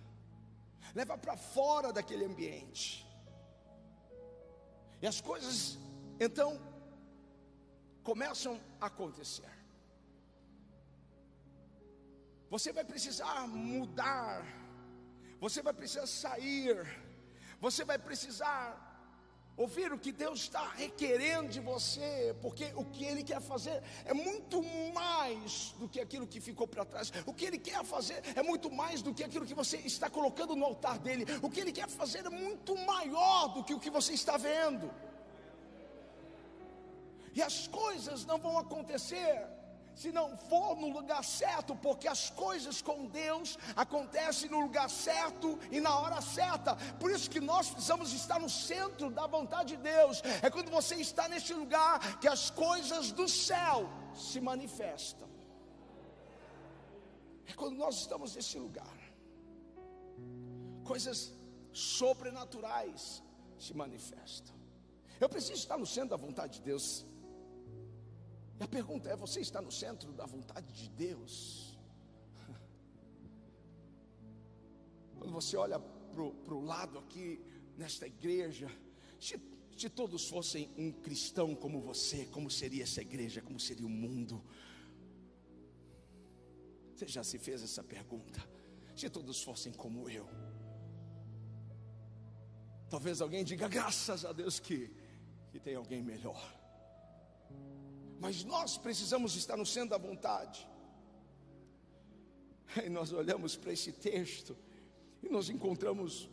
leva 0.95 1.17
para 1.17 1.37
fora 1.37 1.93
daquele 1.93 2.25
ambiente. 2.25 3.05
E 5.01 5.07
as 5.07 5.21
coisas 5.21 5.77
então 6.19 6.59
começam 8.03 8.59
a 8.79 8.87
acontecer. 8.87 9.49
Você 12.49 12.73
vai 12.73 12.83
precisar 12.83 13.47
mudar, 13.47 14.43
você 15.39 15.61
vai 15.61 15.73
precisar 15.73 16.07
sair 16.07 16.75
você 17.61 17.85
vai 17.85 17.99
precisar 17.99 18.90
ouvir 19.57 19.91
o 19.93 19.99
que 19.99 20.11
Deus 20.11 20.41
está 20.41 20.71
requerendo 20.71 21.49
de 21.49 21.59
você, 21.59 22.35
porque 22.41 22.71
o 22.75 22.85
que 22.85 23.05
Ele 23.05 23.23
quer 23.23 23.41
fazer 23.41 23.83
é 24.05 24.13
muito 24.13 24.63
mais 24.93 25.73
do 25.77 25.87
que 25.87 25.99
aquilo 25.99 26.25
que 26.25 26.39
ficou 26.39 26.67
para 26.67 26.85
trás. 26.85 27.11
O 27.25 27.33
que 27.33 27.45
Ele 27.45 27.57
quer 27.57 27.83
fazer 27.83 28.21
é 28.35 28.41
muito 28.41 28.71
mais 28.71 29.01
do 29.01 29.13
que 29.13 29.23
aquilo 29.23 29.45
que 29.45 29.53
você 29.53 29.77
está 29.77 30.09
colocando 30.09 30.55
no 30.55 30.65
altar 30.65 30.97
dele. 30.97 31.25
O 31.41 31.49
que 31.49 31.59
Ele 31.59 31.71
quer 31.71 31.89
fazer 31.89 32.25
é 32.25 32.29
muito 32.29 32.75
maior 32.85 33.49
do 33.49 33.63
que 33.63 33.73
o 33.73 33.79
que 33.79 33.89
você 33.89 34.13
está 34.13 34.37
vendo. 34.37 34.91
E 37.33 37.41
as 37.41 37.67
coisas 37.67 38.25
não 38.25 38.37
vão 38.37 38.57
acontecer 38.57 39.47
se 39.95 40.11
não 40.11 40.37
for 40.37 40.75
no 40.75 40.89
lugar 40.89 41.23
certo, 41.23 41.75
porque 41.75 42.07
as 42.07 42.29
coisas 42.29 42.81
com 42.81 43.07
Deus 43.07 43.57
acontecem 43.75 44.49
no 44.49 44.61
lugar 44.61 44.89
certo 44.89 45.59
e 45.69 45.79
na 45.79 45.97
hora 45.99 46.21
certa. 46.21 46.75
Por 46.99 47.11
isso 47.11 47.29
que 47.29 47.39
nós 47.39 47.69
precisamos 47.69 48.13
estar 48.13 48.39
no 48.39 48.49
centro 48.49 49.09
da 49.09 49.27
vontade 49.27 49.75
de 49.75 49.83
Deus. 49.83 50.21
É 50.41 50.49
quando 50.49 50.71
você 50.71 50.95
está 50.95 51.27
nesse 51.27 51.53
lugar 51.53 52.19
que 52.19 52.27
as 52.27 52.49
coisas 52.49 53.11
do 53.11 53.27
céu 53.27 53.89
se 54.13 54.39
manifestam. 54.39 55.29
É 57.45 57.53
quando 57.53 57.75
nós 57.77 57.95
estamos 57.97 58.35
nesse 58.35 58.57
lugar. 58.57 58.97
Coisas 60.85 61.33
sobrenaturais 61.73 63.21
se 63.57 63.73
manifestam. 63.73 64.55
Eu 65.19 65.29
preciso 65.29 65.53
estar 65.53 65.77
no 65.77 65.85
centro 65.85 66.09
da 66.09 66.17
vontade 66.17 66.55
de 66.55 66.61
Deus. 66.61 67.05
E 68.61 68.63
a 68.63 68.67
pergunta 68.67 69.09
é: 69.09 69.15
você 69.15 69.41
está 69.41 69.59
no 69.59 69.71
centro 69.71 70.13
da 70.13 70.27
vontade 70.27 70.71
de 70.71 70.87
Deus? 70.89 71.75
Quando 75.17 75.33
você 75.33 75.57
olha 75.57 75.79
para 75.79 76.53
o 76.53 76.63
lado 76.63 76.99
aqui, 76.99 77.43
nesta 77.75 78.05
igreja, 78.05 78.69
se, 79.19 79.41
se 79.75 79.89
todos 79.89 80.29
fossem 80.29 80.69
um 80.77 80.91
cristão 80.91 81.55
como 81.55 81.81
você, 81.81 82.27
como 82.27 82.51
seria 82.51 82.83
essa 82.83 83.01
igreja, 83.01 83.41
como 83.41 83.59
seria 83.59 83.87
o 83.87 83.89
mundo? 83.89 84.43
Você 86.95 87.07
já 87.07 87.23
se 87.23 87.39
fez 87.39 87.63
essa 87.63 87.83
pergunta? 87.83 88.47
Se 88.95 89.09
todos 89.09 89.41
fossem 89.41 89.73
como 89.73 90.07
eu, 90.07 90.29
talvez 92.91 93.21
alguém 93.21 93.43
diga, 93.43 93.67
graças 93.67 94.23
a 94.23 94.31
Deus 94.31 94.59
que, 94.59 94.93
que 95.51 95.59
tem 95.59 95.73
alguém 95.73 96.03
melhor. 96.03 96.60
Mas 98.21 98.43
nós 98.43 98.77
precisamos 98.77 99.35
estar 99.35 99.57
no 99.57 99.65
centro 99.65 99.89
da 99.89 99.97
vontade. 99.97 100.69
E 102.85 102.87
nós 102.87 103.11
olhamos 103.11 103.55
para 103.55 103.73
esse 103.73 103.91
texto 103.91 104.55
e 105.23 105.27
nós 105.27 105.49
encontramos 105.49 106.29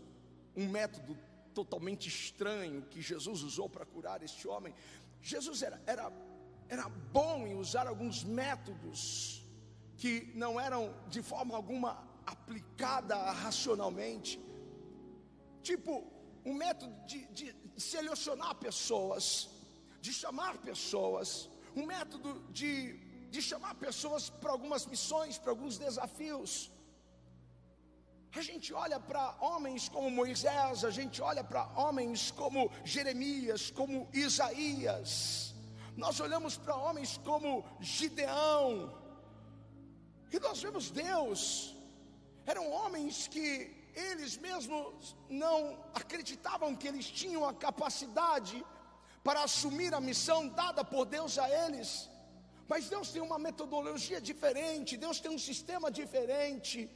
um 0.54 0.68
método 0.68 1.16
totalmente 1.54 2.06
estranho 2.06 2.82
que 2.82 3.00
Jesus 3.00 3.42
usou 3.42 3.70
para 3.70 3.86
curar 3.86 4.22
este 4.22 4.46
homem. 4.46 4.74
Jesus 5.22 5.62
era, 5.62 5.82
era, 5.86 6.12
era 6.68 6.88
bom 6.90 7.46
em 7.46 7.54
usar 7.56 7.86
alguns 7.86 8.22
métodos 8.22 9.42
que 9.96 10.30
não 10.34 10.60
eram 10.60 10.94
de 11.08 11.22
forma 11.22 11.56
alguma 11.56 12.06
aplicada 12.26 13.16
racionalmente, 13.32 14.38
tipo 15.62 16.06
um 16.44 16.52
método 16.52 16.94
de, 17.06 17.26
de 17.28 17.56
selecionar 17.78 18.54
pessoas, 18.56 19.48
de 20.02 20.12
chamar 20.12 20.58
pessoas, 20.58 21.48
um 21.78 21.86
método 21.86 22.30
de, 22.58 22.94
de 23.34 23.40
chamar 23.40 23.74
pessoas 23.86 24.28
para 24.40 24.50
algumas 24.56 24.84
missões, 24.86 25.38
para 25.38 25.52
alguns 25.54 25.78
desafios. 25.86 26.70
A 28.40 28.42
gente 28.42 28.68
olha 28.84 28.98
para 29.00 29.22
homens 29.40 29.88
como 29.88 30.10
Moisés, 30.10 30.84
a 30.84 30.90
gente 30.98 31.20
olha 31.30 31.42
para 31.42 31.62
homens 31.84 32.30
como 32.40 32.70
Jeremias, 32.84 33.70
como 33.70 34.08
Isaías, 34.12 35.54
nós 35.96 36.20
olhamos 36.20 36.56
para 36.56 36.76
homens 36.76 37.18
como 37.28 37.64
Gideão, 37.80 38.68
e 40.32 40.38
nós 40.38 40.62
vemos 40.62 40.90
Deus, 40.90 41.74
eram 42.46 42.70
homens 42.70 43.26
que 43.26 43.46
eles 43.94 44.36
mesmos 44.36 45.16
não 45.28 45.56
acreditavam 45.94 46.76
que 46.76 46.86
eles 46.86 47.06
tinham 47.20 47.44
a 47.44 47.52
capacidade 47.52 48.64
para 49.22 49.42
assumir 49.42 49.94
a 49.94 50.00
missão 50.00 50.48
dada 50.48 50.84
por 50.84 51.04
Deus 51.04 51.38
a 51.38 51.48
eles. 51.64 52.08
Mas 52.68 52.88
Deus 52.88 53.10
tem 53.10 53.22
uma 53.22 53.38
metodologia 53.38 54.20
diferente, 54.20 54.96
Deus 54.96 55.20
tem 55.20 55.30
um 55.30 55.38
sistema 55.38 55.90
diferente. 55.90 56.90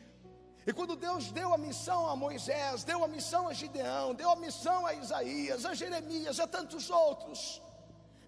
E 0.66 0.72
quando 0.72 0.94
Deus 0.94 1.32
deu 1.32 1.52
a 1.52 1.58
missão 1.58 2.06
a 2.08 2.14
Moisés, 2.14 2.84
deu 2.84 3.02
a 3.02 3.08
missão 3.08 3.48
a 3.48 3.52
Gideão, 3.52 4.14
deu 4.14 4.30
a 4.30 4.36
missão 4.36 4.86
a 4.86 4.94
Isaías, 4.94 5.64
a 5.64 5.74
Jeremias, 5.74 6.38
a 6.38 6.46
tantos 6.46 6.88
outros, 6.90 7.60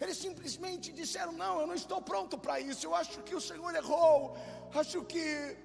eles 0.00 0.16
simplesmente 0.16 0.92
disseram: 0.92 1.32
Não, 1.32 1.60
eu 1.60 1.66
não 1.66 1.74
estou 1.74 2.00
pronto 2.02 2.36
para 2.36 2.58
isso. 2.60 2.86
Eu 2.86 2.94
acho 2.94 3.22
que 3.22 3.34
o 3.34 3.40
Senhor 3.40 3.74
errou. 3.74 4.36
Acho 4.74 5.04
que, 5.04 5.56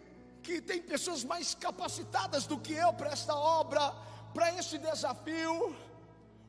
que 0.44 0.62
tem 0.62 0.82
pessoas 0.82 1.24
mais 1.24 1.56
capacitadas 1.56 2.46
do 2.46 2.60
que 2.60 2.74
eu 2.74 2.94
para 2.94 3.10
esta 3.12 3.36
obra, 3.36 3.94
para 4.34 4.54
este 4.54 4.78
desafio. 4.78 5.76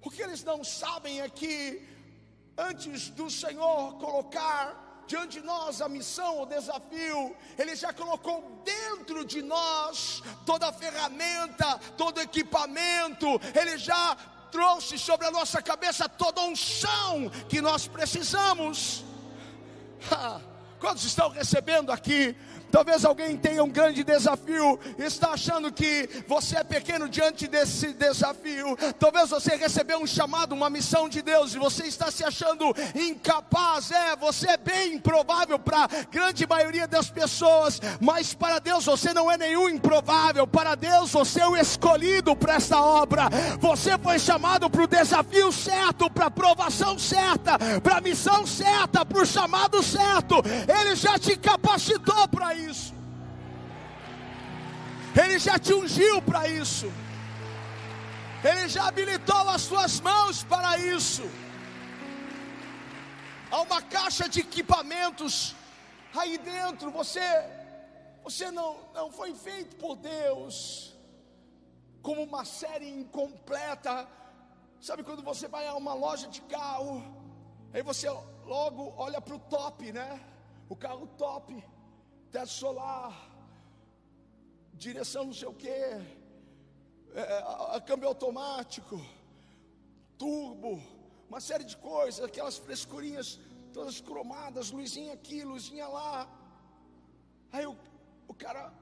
O 0.03 0.11
que 0.11 0.23
eles 0.23 0.43
não 0.43 0.65
sabem 0.65 1.21
é 1.21 1.29
que, 1.29 1.87
antes 2.57 3.11
do 3.11 3.31
Senhor 3.31 3.99
colocar 3.99 5.05
diante 5.07 5.41
de 5.41 5.45
nós 5.45 5.83
a 5.83 5.89
missão, 5.89 6.43
o 6.43 6.47
desafio, 6.47 7.37
Ele 7.59 7.75
já 7.75 7.93
colocou 7.93 8.63
dentro 8.65 9.25
de 9.25 9.43
nós 9.43 10.23
toda 10.47 10.69
a 10.69 10.73
ferramenta, 10.73 11.79
todo 11.97 12.19
o 12.19 12.23
equipamento, 12.23 13.27
Ele 13.55 13.77
já 13.77 14.17
trouxe 14.51 14.99
sobre 14.99 15.27
a 15.27 15.31
nossa 15.31 15.61
cabeça 15.61 16.09
toda 16.09 16.41
a 16.41 16.45
unção 16.45 17.29
que 17.49 17.61
nós 17.61 17.87
precisamos. 17.87 19.05
Quantos 20.79 21.05
estão 21.05 21.29
recebendo 21.29 21.93
aqui 21.93 22.35
Talvez 22.71 23.05
alguém 23.05 23.37
tenha 23.37 23.65
um 23.65 23.69
grande 23.69 24.05
desafio, 24.05 24.79
está 24.97 25.31
achando 25.31 25.73
que 25.73 26.09
você 26.27 26.57
é 26.57 26.65
pequeno 26.65 27.09
diante 27.09 27.49
desse 27.49 27.93
desafio. 27.93 28.77
Talvez 28.99 29.31
você 29.31 29.57
recebeu 29.57 29.99
um 29.99 30.07
chamado, 30.07 30.53
uma 30.53 30.71
missão 30.71 31.09
de 31.09 31.21
Deus 31.21 31.55
e 31.55 31.59
você 31.59 31.87
está 31.87 32.11
se 32.11 32.23
achando 32.23 32.73
incapaz. 32.95 33.91
É, 33.91 34.15
você 34.15 34.51
é 34.51 34.57
bem 34.57 34.95
improvável 34.95 35.59
para 35.59 35.85
a 35.85 35.89
grande 36.11 36.47
maioria 36.47 36.87
das 36.87 37.11
pessoas, 37.11 37.81
mas 38.01 38.35
para 38.35 38.61
Deus 38.61 38.85
você 38.85 39.13
não 39.13 39.31
é 39.31 39.37
nenhum 39.37 39.69
improvável. 39.69 40.47
Para 40.47 40.77
Deus 40.77 41.11
você 41.11 41.41
é 41.41 41.49
o 41.49 41.57
escolhido 41.57 42.37
para 42.37 42.55
esta 42.55 42.81
obra. 42.81 43.29
Você 43.59 43.99
foi 43.99 44.19
chamado 44.19 44.71
para 44.71 44.85
o 44.85 44.87
desafio 44.87 45.51
certo, 45.51 46.09
para 46.09 46.27
a 46.27 46.31
provação 46.31 46.99
certa, 46.99 47.59
para 47.83 47.97
a 47.97 48.01
missão 48.01 48.47
certa, 48.47 49.05
para 49.05 49.23
o 49.23 49.27
chamado 49.27 49.83
certo. 49.83 50.37
Ele 50.69 50.95
já 50.95 51.19
te 51.19 51.37
capacitou 51.37 52.29
para 52.29 52.55
isso 52.55 52.60
isso. 52.71 52.95
Ele 55.23 55.39
já 55.39 55.59
te 55.59 55.73
ungiu 55.75 56.23
para 56.23 56.49
isso. 56.49 56.87
Ele 58.45 58.69
já 58.69 58.87
habilitou 58.89 59.49
as 59.49 59.63
suas 59.63 60.01
mãos 60.01 60.45
para 60.45 60.79
isso. 60.79 61.23
Há 63.51 63.63
uma 63.63 63.83
caixa 63.83 64.29
de 64.29 64.41
equipamentos 64.41 65.55
aí 66.15 66.39
dentro. 66.39 66.91
Você, 66.93 67.21
você 68.23 68.51
não, 68.51 68.79
não 68.95 69.11
foi 69.11 69.35
feito 69.35 69.77
por 69.77 69.97
Deus 69.97 70.97
como 72.01 72.23
uma 72.23 72.45
série 72.45 72.89
incompleta. 72.89 74.09
Sabe 74.81 75.03
quando 75.03 75.23
você 75.23 75.49
vai 75.49 75.67
a 75.67 75.75
uma 75.75 75.93
loja 75.93 76.29
de 76.29 76.41
carro, 76.43 77.03
aí 77.75 77.83
você 77.83 78.09
logo 78.47 78.95
olha 78.97 79.21
para 79.21 79.35
o 79.35 79.39
top, 79.39 79.93
né? 79.93 80.21
O 80.69 80.77
carro 80.77 81.07
top 81.19 81.63
teto 82.31 82.49
solar, 82.49 83.13
direção 84.75 85.25
não 85.25 85.33
sei 85.33 85.49
o 85.49 85.55
que, 85.55 85.69
é, 85.69 86.01
câmbio 87.87 88.09
automático, 88.09 89.01
turbo, 90.17 90.81
uma 91.29 91.41
série 91.41 91.65
de 91.65 91.77
coisas, 91.77 92.25
aquelas 92.25 92.57
frescurinhas 92.57 93.39
todas 93.73 94.01
cromadas, 94.01 94.71
luzinha 94.71 95.13
aqui, 95.13 95.45
luzinha 95.45 95.89
lá. 95.89 96.29
Aí 97.53 97.67
o, 97.67 97.77
o 98.29 98.35
cara, 98.35 98.73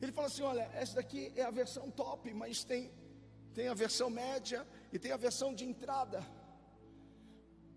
ele 0.00 0.12
fala 0.12 0.26
assim: 0.26 0.42
olha, 0.42 0.68
essa 0.74 0.96
daqui 0.96 1.32
é 1.36 1.42
a 1.42 1.50
versão 1.50 1.90
top, 1.90 2.32
mas 2.34 2.64
tem, 2.64 2.90
tem 3.54 3.68
a 3.68 3.74
versão 3.74 4.10
média 4.10 4.66
e 4.92 4.98
tem 4.98 5.12
a 5.12 5.16
versão 5.16 5.54
de 5.54 5.64
entrada. 5.64 6.26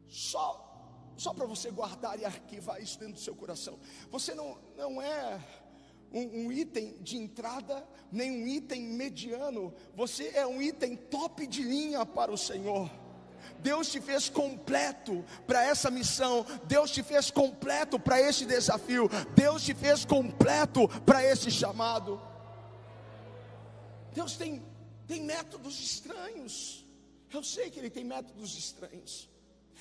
Só 0.08 0.63
só 1.18 1.34
para 1.34 1.46
você 1.46 1.70
guardar 1.72 2.20
e 2.20 2.26
arquivar 2.26 2.82
isso 2.82 3.00
dentro 3.00 3.16
do 3.16 3.20
seu 3.20 3.36
coração. 3.36 3.80
Você 4.12 4.34
não, 4.34 4.58
não 4.78 5.02
é 5.02 5.40
um, 6.12 6.46
um, 6.46 6.52
item 6.52 6.96
de 7.02 7.18
entrada, 7.18 7.88
nem 8.12 8.32
um 8.32 8.48
item 8.48 8.84
mediano, 8.84 9.74
você 9.96 10.32
é 10.36 10.46
um 10.46 10.62
item 10.62 10.96
top 10.96 11.46
de 11.48 11.64
linha 11.64 12.06
para 12.06 12.32
o 12.32 12.38
Senhor. 12.38 12.90
Deus 13.60 13.90
te 13.90 14.02
fez 14.02 14.30
completo 14.30 15.24
para 15.48 15.64
essa 15.64 15.90
missão, 15.90 16.46
Deus 16.66 16.92
te 16.92 17.02
fez 17.02 17.32
completo 17.32 18.00
para 18.00 18.20
esse 18.20 18.46
desafio, 18.46 19.10
Deus 19.36 19.64
te 19.64 19.74
fez 19.74 20.06
completo 20.06 20.88
para 21.06 21.24
esse 21.24 21.50
chamado. 21.50 22.22
Deus 24.14 24.36
tem, 24.38 24.64
tem 25.08 25.24
métodos 25.24 25.80
estranhos, 25.80 26.86
eu 27.32 27.42
sei 27.42 27.72
que 27.72 27.80
Ele 27.80 27.90
tem 27.90 28.04
métodos 28.04 28.58
estranhos. 28.58 29.33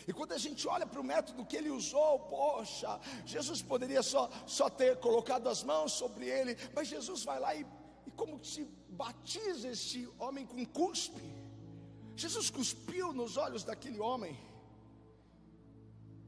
E 0.07 0.13
quando 0.13 0.33
a 0.33 0.39
gente 0.39 0.67
olha 0.67 0.87
para 0.87 1.01
o 1.01 1.05
método 1.05 1.45
que 1.45 1.57
ele 1.57 1.71
usou, 1.71 2.19
poxa, 2.21 2.99
Jesus 3.25 3.63
poderia 3.63 4.03
só, 4.03 4.29
só 4.47 4.69
ter 4.69 4.97
colocado 4.99 5.49
as 5.49 5.63
mãos 5.63 5.93
sobre 5.93 6.27
ele, 6.27 6.57
mas 6.75 6.89
Jesus 6.89 7.25
vai 7.25 7.39
lá 7.39 7.55
e, 7.55 7.67
e 8.07 8.11
como 8.11 8.45
se 8.45 8.65
batiza 8.89 9.69
esse 9.69 10.09
homem 10.19 10.47
com 10.47 10.65
cuspe. 10.67 11.23
Jesus 12.17 12.51
cuspiu 12.51 13.13
nos 13.13 13.37
olhos 13.37 13.65
daquele 13.65 14.01
homem. 14.01 14.39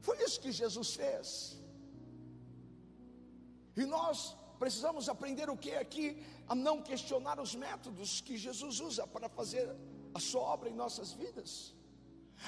Foi 0.01 0.17
isso 0.23 0.39
que 0.39 0.51
Jesus 0.51 0.95
fez. 0.95 1.57
E 3.75 3.85
nós 3.85 4.35
precisamos 4.57 5.09
aprender 5.09 5.49
o 5.49 5.57
que 5.57 5.71
aqui? 5.71 6.23
A 6.47 6.55
não 6.55 6.81
questionar 6.81 7.39
os 7.39 7.53
métodos 7.55 8.21
que 8.21 8.37
Jesus 8.37 8.79
usa 8.79 9.05
para 9.05 9.27
fazer 9.27 9.69
a 10.13 10.19
sua 10.19 10.41
obra 10.41 10.69
em 10.69 10.73
nossas 10.73 11.11
vidas 11.11 11.75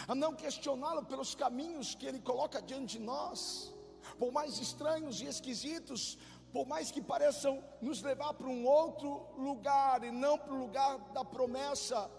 a 0.08 0.14
não 0.14 0.34
questioná-lo 0.34 1.06
pelos 1.06 1.36
caminhos 1.36 1.96
que 1.96 2.06
ele 2.06 2.20
coloca 2.20 2.62
diante 2.62 2.98
de 2.98 3.04
nós, 3.04 3.74
por 4.18 4.32
mais 4.32 4.60
estranhos 4.60 5.22
e 5.22 5.26
esquisitos, 5.26 6.18
por 6.52 6.66
mais 6.66 6.92
que 6.92 7.02
pareçam 7.02 7.64
nos 7.82 8.02
levar 8.02 8.34
para 8.34 8.48
um 8.48 8.66
outro 8.66 9.30
lugar 9.38 10.04
e 10.04 10.12
não 10.12 10.38
para 10.38 10.54
o 10.54 10.58
lugar 10.58 10.98
da 11.14 11.24
promessa. 11.24 12.10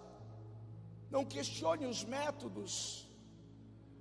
Não 1.10 1.24
questione 1.24 1.86
os 1.86 2.04
métodos, 2.04 3.08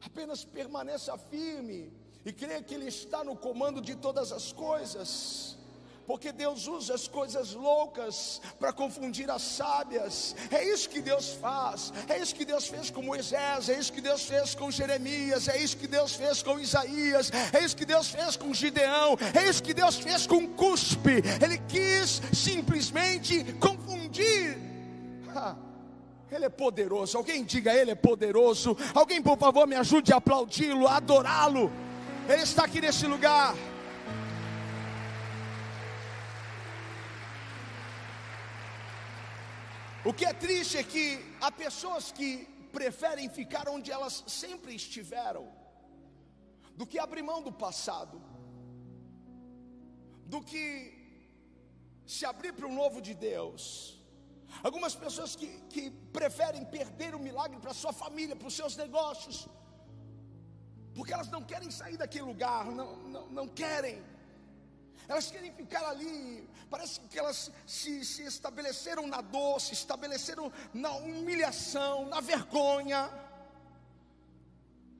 apenas 0.02 0.44
permaneça 0.44 1.18
firme 1.18 1.94
e 2.26 2.34
creia 2.34 2.62
que 2.62 2.74
Ele 2.74 2.88
está 2.88 3.24
no 3.24 3.36
comando 3.36 3.82
de 3.82 3.96
todas 3.96 4.32
as 4.32 4.52
coisas 4.52 5.58
porque 6.08 6.32
Deus 6.32 6.68
usa 6.68 6.96
as 6.96 7.06
coisas 7.06 7.54
loucas 7.54 8.42
para 8.58 8.72
confundir 8.72 9.30
as 9.30 9.42
sábias. 9.42 10.34
É 10.50 10.64
isso 10.64 10.90
que 10.90 11.02
Deus 11.02 11.34
faz, 11.34 11.92
é 12.08 12.18
isso 12.18 12.34
que 12.34 12.46
Deus 12.46 12.66
fez 12.66 12.90
com 12.90 13.02
Moisés, 13.04 13.68
é 13.68 13.78
isso 13.78 13.92
que 13.92 14.00
Deus 14.00 14.24
fez 14.24 14.56
com 14.56 14.72
Jeremias, 14.72 15.50
é 15.50 15.62
isso 15.62 15.76
que 15.76 15.86
Deus 15.86 16.16
fez 16.16 16.42
com 16.42 16.58
Isaías, 16.58 17.30
é 17.52 17.60
isso 17.60 17.76
que 17.76 17.86
Deus 17.86 18.08
fez 18.08 18.38
com 18.38 18.54
Gideão, 18.54 19.18
é 19.34 19.50
isso 19.50 19.62
que 19.62 19.74
Deus 19.74 19.98
fez 19.98 20.26
com 20.26 20.48
Cuspe. 20.48 21.22
Ele 21.44 21.58
quis 21.68 22.22
simplesmente 22.34 23.44
confundir. 23.60 24.58
Ele 26.32 26.46
é 26.46 26.50
poderoso. 26.50 27.18
Alguém 27.18 27.44
diga, 27.44 27.74
Ele 27.74 27.92
é 27.92 27.96
poderoso. 27.96 28.78
Alguém, 28.94 29.22
por 29.22 29.38
favor, 29.38 29.68
me 29.68 29.76
ajude 29.76 30.14
a 30.14 30.18
aplaudi-lo, 30.18 30.88
a 30.88 30.98
adorá-lo. 30.98 31.70
Ele 32.30 32.44
está 32.44 32.64
aqui 32.64 32.80
nesse 32.80 33.06
lugar. 33.06 33.54
O 40.10 40.14
que 40.18 40.26
é 40.26 40.34
triste 40.46 40.78
é 40.78 40.84
que 40.92 41.06
há 41.42 41.50
pessoas 41.52 42.04
que 42.18 42.30
preferem 42.78 43.28
ficar 43.38 43.66
onde 43.68 43.92
elas 43.96 44.24
sempre 44.26 44.72
estiveram, 44.82 45.46
do 46.80 46.86
que 46.90 46.98
abrir 47.06 47.24
mão 47.30 47.40
do 47.48 47.52
passado, 47.52 48.18
do 50.34 50.40
que 50.50 50.64
se 52.14 52.26
abrir 52.32 52.54
para 52.54 52.68
o 52.68 52.74
novo 52.82 53.02
de 53.08 53.14
Deus. 53.14 53.62
Algumas 54.64 54.96
pessoas 54.96 55.36
que, 55.36 55.48
que 55.74 55.84
preferem 56.20 56.64
perder 56.78 57.14
o 57.14 57.20
milagre 57.28 57.60
para 57.60 57.74
sua 57.74 57.92
família, 57.92 58.34
para 58.34 58.48
os 58.48 58.58
seus 58.62 58.78
negócios, 58.78 59.38
porque 60.96 61.14
elas 61.18 61.30
não 61.36 61.44
querem 61.52 61.70
sair 61.70 61.98
daquele 61.98 62.28
lugar, 62.32 62.64
não, 62.80 62.96
não, 63.16 63.26
não 63.40 63.48
querem 63.62 64.02
elas 65.08 65.32
querem 65.32 65.52
ficar 65.52 65.84
ali. 65.86 66.48
Parece 66.70 67.00
que 67.02 67.18
elas 67.18 67.52
se, 67.66 68.04
se 68.04 68.24
estabeleceram 68.24 69.08
na 69.08 69.22
dor, 69.22 69.62
se 69.62 69.74
estabeleceram 69.74 70.52
na 70.74 70.92
humilhação, 70.92 72.06
na 72.08 72.20
vergonha. 72.20 73.10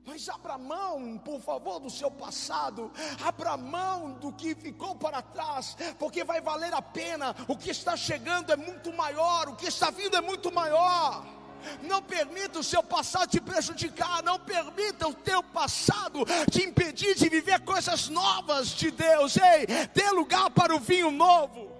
Mas 0.06 0.26
abra 0.26 0.56
mão, 0.56 1.18
por 1.18 1.38
favor, 1.42 1.78
do 1.78 1.90
seu 1.90 2.10
passado, 2.10 2.90
abra 3.22 3.58
mão 3.58 4.12
do 4.12 4.32
que 4.32 4.54
ficou 4.54 4.96
para 4.96 5.20
trás, 5.20 5.76
porque 5.98 6.24
vai 6.24 6.40
valer 6.40 6.72
a 6.72 6.80
pena. 6.80 7.36
O 7.46 7.54
que 7.54 7.70
está 7.70 7.94
chegando 7.94 8.50
é 8.50 8.56
muito 8.56 8.90
maior, 8.90 9.50
o 9.50 9.56
que 9.56 9.66
está 9.66 9.90
vindo 9.90 10.16
é 10.16 10.20
muito 10.22 10.50
maior. 10.50 11.37
Não 11.82 12.02
permita 12.02 12.58
o 12.58 12.64
seu 12.64 12.82
passado 12.82 13.30
te 13.30 13.40
prejudicar, 13.40 14.22
não 14.22 14.38
permita 14.38 15.08
o 15.08 15.14
teu 15.14 15.42
passado 15.42 16.24
te 16.50 16.62
impedir 16.64 17.14
de 17.14 17.28
viver 17.28 17.60
coisas 17.60 18.08
novas 18.08 18.68
de 18.68 18.90
Deus. 18.90 19.36
Ei, 19.36 19.66
dê 19.94 20.10
lugar 20.10 20.50
para 20.50 20.74
o 20.74 20.80
vinho 20.80 21.10
novo. 21.10 21.70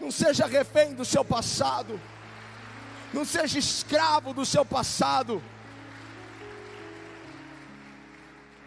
Não 0.00 0.10
seja 0.10 0.46
refém 0.46 0.94
do 0.94 1.04
seu 1.04 1.24
passado, 1.24 2.00
não 3.12 3.24
seja 3.24 3.58
escravo 3.58 4.32
do 4.32 4.46
seu 4.46 4.64
passado. 4.64 5.42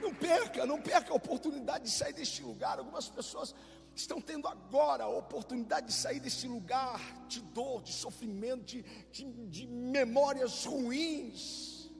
Não 0.01 0.13
perca, 0.13 0.65
não 0.65 0.81
perca 0.81 1.11
a 1.11 1.15
oportunidade 1.15 1.85
de 1.85 1.91
sair 1.91 2.13
deste 2.13 2.43
lugar. 2.43 2.77
Algumas 2.77 3.07
pessoas 3.09 3.55
estão 3.95 4.19
tendo 4.19 4.47
agora 4.47 5.03
a 5.03 5.09
oportunidade 5.09 5.87
de 5.87 5.93
sair 5.93 6.19
desse 6.19 6.47
lugar 6.47 6.99
de 7.27 7.41
dor, 7.41 7.81
de 7.81 7.93
sofrimento, 7.93 8.63
de, 8.63 8.83
de, 9.11 9.23
de 9.47 9.67
memórias 9.67 10.65
ruins 10.65 11.91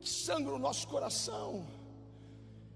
que 0.00 0.08
sangram 0.08 0.56
o 0.56 0.58
nosso 0.58 0.86
coração. 0.88 1.66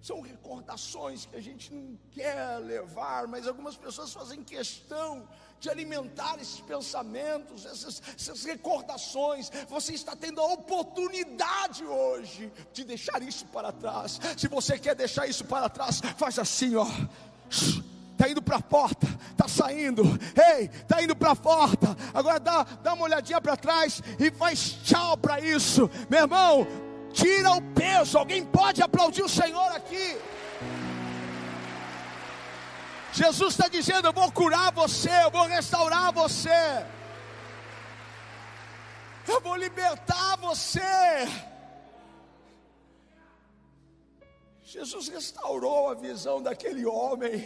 São 0.01 0.21
recordações 0.21 1.27
que 1.27 1.37
a 1.37 1.41
gente 1.41 1.73
não 1.73 1.97
quer 2.11 2.59
levar, 2.59 3.29
mas 3.29 3.47
algumas 3.47 3.77
pessoas 3.77 4.13
fazem 4.13 4.43
questão 4.43 5.29
de 5.61 5.71
alimentar 5.71 6.41
esses 6.41 6.59
pensamentos, 6.59 7.65
essas, 7.65 8.03
essas 8.17 8.43
recordações. 8.43 9.49
Você 9.69 9.95
está 9.95 10.17
tendo 10.17 10.41
a 10.41 10.47
oportunidade 10.55 11.85
hoje 11.85 12.53
de 12.73 12.83
deixar 12.83 13.23
isso 13.23 13.47
para 13.47 13.71
trás. 13.71 14.19
Se 14.37 14.49
você 14.49 14.77
quer 14.77 14.97
deixar 14.97 15.29
isso 15.29 15.45
para 15.45 15.69
trás, 15.69 16.01
faz 16.17 16.37
assim, 16.37 16.75
ó. 16.75 16.87
Está 18.23 18.31
indo 18.31 18.41
para 18.41 18.59
a 18.59 18.63
porta, 18.63 19.09
está 19.33 19.49
saindo, 19.49 20.05
ei, 20.55 20.67
está 20.67 21.03
indo 21.03 21.17
para 21.17 21.33
a 21.33 21.37
porta. 21.37 21.97
Agora 22.15 22.39
dá, 22.39 22.63
dá 22.81 22.95
uma 22.95 23.07
olhadinha 23.07 23.41
para 23.41 23.57
trás 23.57 24.01
e 24.17 24.31
faz 24.31 24.79
tchau 24.85 25.17
para 25.17 25.41
isso, 25.41 25.91
meu 26.09 26.21
irmão. 26.21 26.65
Tira 27.13 27.51
o 27.51 27.61
peso. 27.75 28.17
Alguém 28.17 28.45
pode 28.45 28.81
aplaudir 28.81 29.25
o 29.25 29.29
Senhor 29.29 29.73
aqui? 29.73 30.17
Jesus 33.13 33.55
está 33.55 33.67
dizendo: 33.67 34.07
Eu 34.07 34.13
vou 34.13 34.31
curar 34.31 34.71
você, 34.71 35.11
eu 35.25 35.31
vou 35.33 35.49
restaurar 35.49 36.13
você, 36.13 36.87
eu 39.27 39.41
vou 39.41 39.57
libertar 39.57 40.37
você. 40.37 40.81
Jesus 44.63 45.09
restaurou 45.09 45.91
a 45.91 45.95
visão 45.95 46.41
daquele 46.41 46.87
homem, 46.87 47.45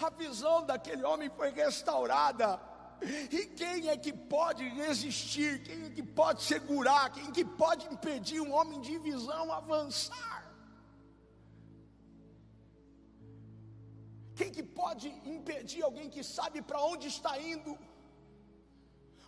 a 0.00 0.10
visão 0.10 0.64
daquele 0.64 1.04
homem 1.04 1.30
foi 1.30 1.50
restaurada. 1.50 2.60
E 3.02 3.46
quem 3.46 3.88
é 3.88 3.96
que 3.96 4.12
pode 4.12 4.66
resistir? 4.68 5.62
Quem 5.62 5.86
é 5.86 5.90
que 5.90 6.02
pode 6.02 6.42
segurar? 6.42 7.10
Quem 7.10 7.26
é 7.28 7.32
que 7.32 7.44
pode 7.44 7.86
impedir 7.92 8.40
um 8.40 8.52
homem 8.52 8.80
de 8.80 8.96
visão 8.98 9.52
avançar? 9.52 10.44
Quem 14.34 14.50
que 14.50 14.62
pode 14.62 15.08
impedir 15.24 15.82
alguém 15.82 16.08
que 16.10 16.24
sabe 16.24 16.60
para 16.62 16.80
onde 16.80 17.08
está 17.08 17.38
indo? 17.38 17.78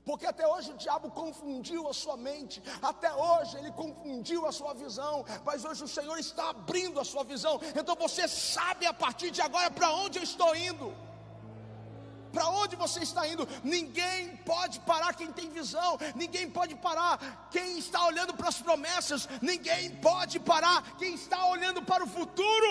Porque 0.09 0.27
até 0.33 0.47
hoje 0.47 0.71
o 0.71 0.77
diabo 0.77 1.11
confundiu 1.11 1.89
a 1.89 1.93
sua 1.93 2.17
mente, 2.17 2.63
até 2.81 3.13
hoje 3.13 3.57
ele 3.59 3.73
confundiu 3.73 4.47
a 4.47 4.53
sua 4.53 4.73
visão, 4.73 5.25
mas 5.45 5.65
hoje 5.65 5.83
o 5.83 5.89
Senhor 5.89 6.17
está 6.17 6.51
abrindo 6.51 7.01
a 7.01 7.05
sua 7.05 7.25
visão. 7.25 7.61
Então 7.75 7.97
você 7.97 8.29
sabe 8.29 8.87
a 8.87 8.95
partir 8.95 9.33
de 9.33 9.43
agora 9.43 9.69
para 9.69 9.91
onde 9.91 10.21
eu 10.21 10.23
estou 10.23 10.55
indo. 10.55 10.95
Para 12.33 12.49
onde 12.51 12.77
você 12.77 13.01
está 13.01 13.27
indo? 13.27 13.49
Ninguém 13.65 14.37
pode 14.53 14.79
parar 14.81 15.13
quem 15.13 15.33
tem 15.33 15.51
visão, 15.51 15.99
ninguém 16.15 16.49
pode 16.49 16.77
parar 16.77 17.49
quem 17.51 17.77
está 17.77 18.07
olhando 18.07 18.33
para 18.33 18.49
as 18.49 18.63
promessas, 18.63 19.29
ninguém 19.43 19.91
pode 19.97 20.39
parar 20.39 20.97
quem 20.99 21.15
está 21.15 21.47
olhando 21.47 21.83
para 21.83 22.05
o 22.05 22.07
futuro. 22.07 22.71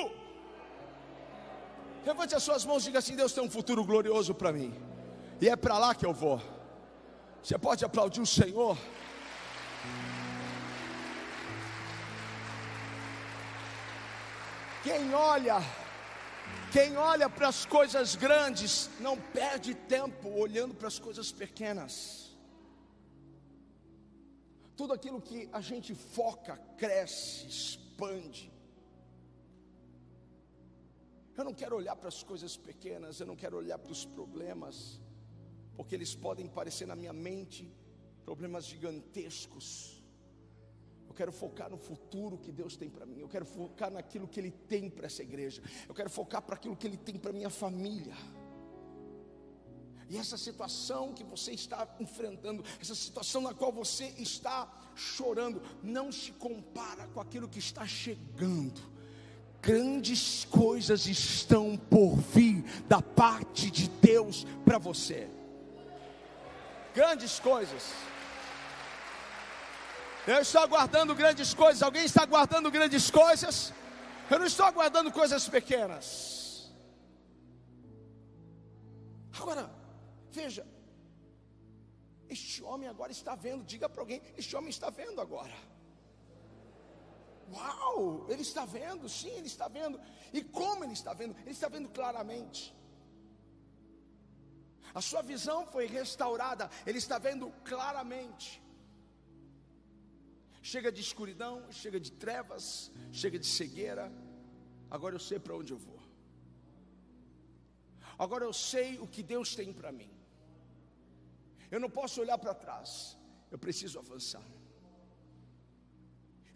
Levante 2.05 2.33
as 2.33 2.43
suas 2.43 2.63
mãos 2.63 2.83
e 2.83 2.85
diga 2.85 2.99
assim: 2.99 3.15
Deus 3.15 3.33
tem 3.33 3.43
um 3.43 3.49
futuro 3.49 3.83
glorioso 3.83 4.33
para 4.33 4.53
mim, 4.53 4.73
e 5.41 5.49
é 5.49 5.55
para 5.57 5.77
lá 5.77 5.93
que 5.93 6.05
eu 6.05 6.13
vou. 6.13 6.54
Você 7.45 7.59
pode 7.59 7.85
aplaudir 7.85 8.21
o 8.21 8.25
Senhor? 8.25 8.75
Quem 14.81 15.13
olha, 15.13 15.57
quem 16.71 16.97
olha 16.97 17.29
para 17.29 17.47
as 17.47 17.63
coisas 17.63 18.15
grandes, 18.15 18.89
não 18.99 19.15
perde 19.15 19.75
tempo 19.75 20.27
olhando 20.29 20.73
para 20.73 20.87
as 20.87 20.97
coisas 20.97 21.31
pequenas. 21.31 22.35
Tudo 24.75 24.93
aquilo 24.93 25.21
que 25.21 25.47
a 25.53 25.61
gente 25.61 25.93
foca, 25.93 26.57
cresce, 26.79 27.45
expande. 27.45 28.51
Eu 31.37 31.43
não 31.43 31.53
quero 31.53 31.75
olhar 31.75 31.95
para 31.95 32.07
as 32.07 32.23
coisas 32.23 32.57
pequenas, 32.57 33.19
eu 33.19 33.27
não 33.27 33.35
quero 33.35 33.55
olhar 33.55 33.77
para 33.77 33.91
os 33.91 34.03
problemas, 34.03 34.99
porque 35.75 35.95
eles 35.95 36.15
podem 36.15 36.47
parecer 36.47 36.85
na 36.85 36.95
minha 36.95 37.13
mente 37.13 37.71
problemas 38.23 38.65
gigantescos. 38.65 40.03
Eu 41.07 41.13
quero 41.13 41.31
focar 41.31 41.69
no 41.69 41.77
futuro 41.77 42.37
que 42.37 42.51
Deus 42.51 42.75
tem 42.75 42.89
para 42.89 43.05
mim. 43.05 43.19
Eu 43.19 43.29
quero 43.29 43.45
focar 43.45 43.91
naquilo 43.91 44.27
que 44.27 44.39
Ele 44.39 44.51
tem 44.51 44.89
para 44.89 45.05
essa 45.05 45.21
igreja. 45.21 45.61
Eu 45.87 45.93
quero 45.93 46.09
focar 46.09 46.41
para 46.41 46.55
aquilo 46.55 46.75
que 46.75 46.87
Ele 46.87 46.97
tem 46.97 47.17
para 47.17 47.31
minha 47.31 47.49
família. 47.49 48.15
E 50.09 50.17
essa 50.17 50.37
situação 50.37 51.13
que 51.13 51.23
você 51.23 51.51
está 51.51 51.95
enfrentando, 51.99 52.63
essa 52.79 52.93
situação 52.93 53.41
na 53.41 53.53
qual 53.53 53.71
você 53.71 54.05
está 54.17 54.71
chorando, 54.95 55.61
não 55.81 56.11
se 56.11 56.31
compara 56.33 57.07
com 57.07 57.19
aquilo 57.19 57.49
que 57.49 57.59
está 57.59 57.87
chegando 57.87 58.95
grandes 59.65 60.45
coisas 60.45 61.07
estão 61.07 61.75
por 61.75 62.15
vir 62.17 62.63
da 62.87 63.01
parte 63.01 63.71
de 63.71 63.89
Deus 63.89 64.45
para 64.63 64.77
você. 64.77 65.27
Grandes 66.95 67.39
coisas. 67.39 67.83
Eu 70.25 70.39
estou 70.41 70.61
aguardando 70.61 71.13
grandes 71.13 71.53
coisas. 71.53 71.83
Alguém 71.83 72.05
está 72.05 72.23
aguardando 72.23 72.71
grandes 72.71 73.11
coisas? 73.11 73.73
Eu 74.31 74.39
não 74.39 74.45
estou 74.45 74.65
aguardando 74.65 75.11
coisas 75.11 75.47
pequenas. 75.47 76.73
Agora, 79.37 79.69
veja. 80.31 80.65
Este 82.27 82.63
homem 82.63 82.87
agora 82.89 83.11
está 83.11 83.35
vendo. 83.35 83.63
Diga 83.63 83.87
para 83.87 84.01
alguém: 84.01 84.21
Este 84.35 84.55
homem 84.55 84.69
está 84.69 84.89
vendo 84.89 85.21
agora. 85.21 85.53
Uau, 87.53 88.25
ele 88.27 88.41
está 88.41 88.65
vendo, 88.65 89.07
sim, 89.07 89.29
ele 89.29 89.45
está 89.47 89.67
vendo. 89.67 89.99
E 90.33 90.41
como 90.43 90.83
ele 90.83 90.93
está 90.93 91.13
vendo? 91.13 91.35
Ele 91.41 91.51
está 91.51 91.67
vendo 91.67 91.89
claramente. 91.89 92.73
A 94.99 95.01
sua 95.01 95.21
visão 95.21 95.67
foi 95.67 95.85
restaurada, 95.87 96.69
ele 96.85 96.99
está 96.99 97.17
vendo 97.17 97.51
claramente. 97.65 98.61
Chega 100.61 100.89
de 100.89 101.01
escuridão, 101.01 101.69
chega 101.69 101.99
de 101.99 102.11
trevas, 102.23 102.65
chega 103.11 103.37
de 103.37 103.45
cegueira. 103.45 104.09
Agora 104.89 105.13
eu 105.13 105.19
sei 105.19 105.37
para 105.37 105.55
onde 105.55 105.73
eu 105.73 105.77
vou. 105.77 105.99
Agora 108.17 108.45
eu 108.45 108.53
sei 108.53 108.97
o 108.97 109.07
que 109.07 109.21
Deus 109.21 109.53
tem 109.53 109.73
para 109.73 109.91
mim. 109.91 110.09
Eu 111.69 111.79
não 111.79 111.89
posso 111.89 112.21
olhar 112.21 112.37
para 112.37 112.53
trás, 112.53 113.17
eu 113.51 113.59
preciso 113.59 113.99
avançar. 113.99 114.47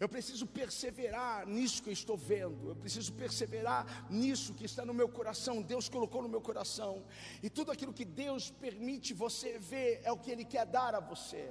Eu 0.00 0.08
preciso 0.08 0.46
perseverar 0.46 1.46
nisso 1.46 1.82
que 1.82 1.90
eu 1.90 1.92
estou 1.92 2.16
vendo. 2.16 2.70
Eu 2.70 2.74
preciso 2.74 3.12
perseverar 3.12 4.06
nisso 4.08 4.54
que 4.54 4.64
está 4.64 4.82
no 4.82 4.94
meu 4.94 5.10
coração. 5.10 5.60
Deus 5.60 5.90
colocou 5.90 6.22
no 6.22 6.28
meu 6.28 6.40
coração. 6.40 7.02
E 7.42 7.50
tudo 7.50 7.70
aquilo 7.70 7.92
que 7.92 8.06
Deus 8.06 8.50
permite 8.50 9.12
você 9.12 9.58
ver 9.58 10.00
é 10.02 10.10
o 10.10 10.16
que 10.16 10.30
Ele 10.30 10.46
quer 10.46 10.64
dar 10.64 10.94
a 10.94 11.00
você. 11.00 11.50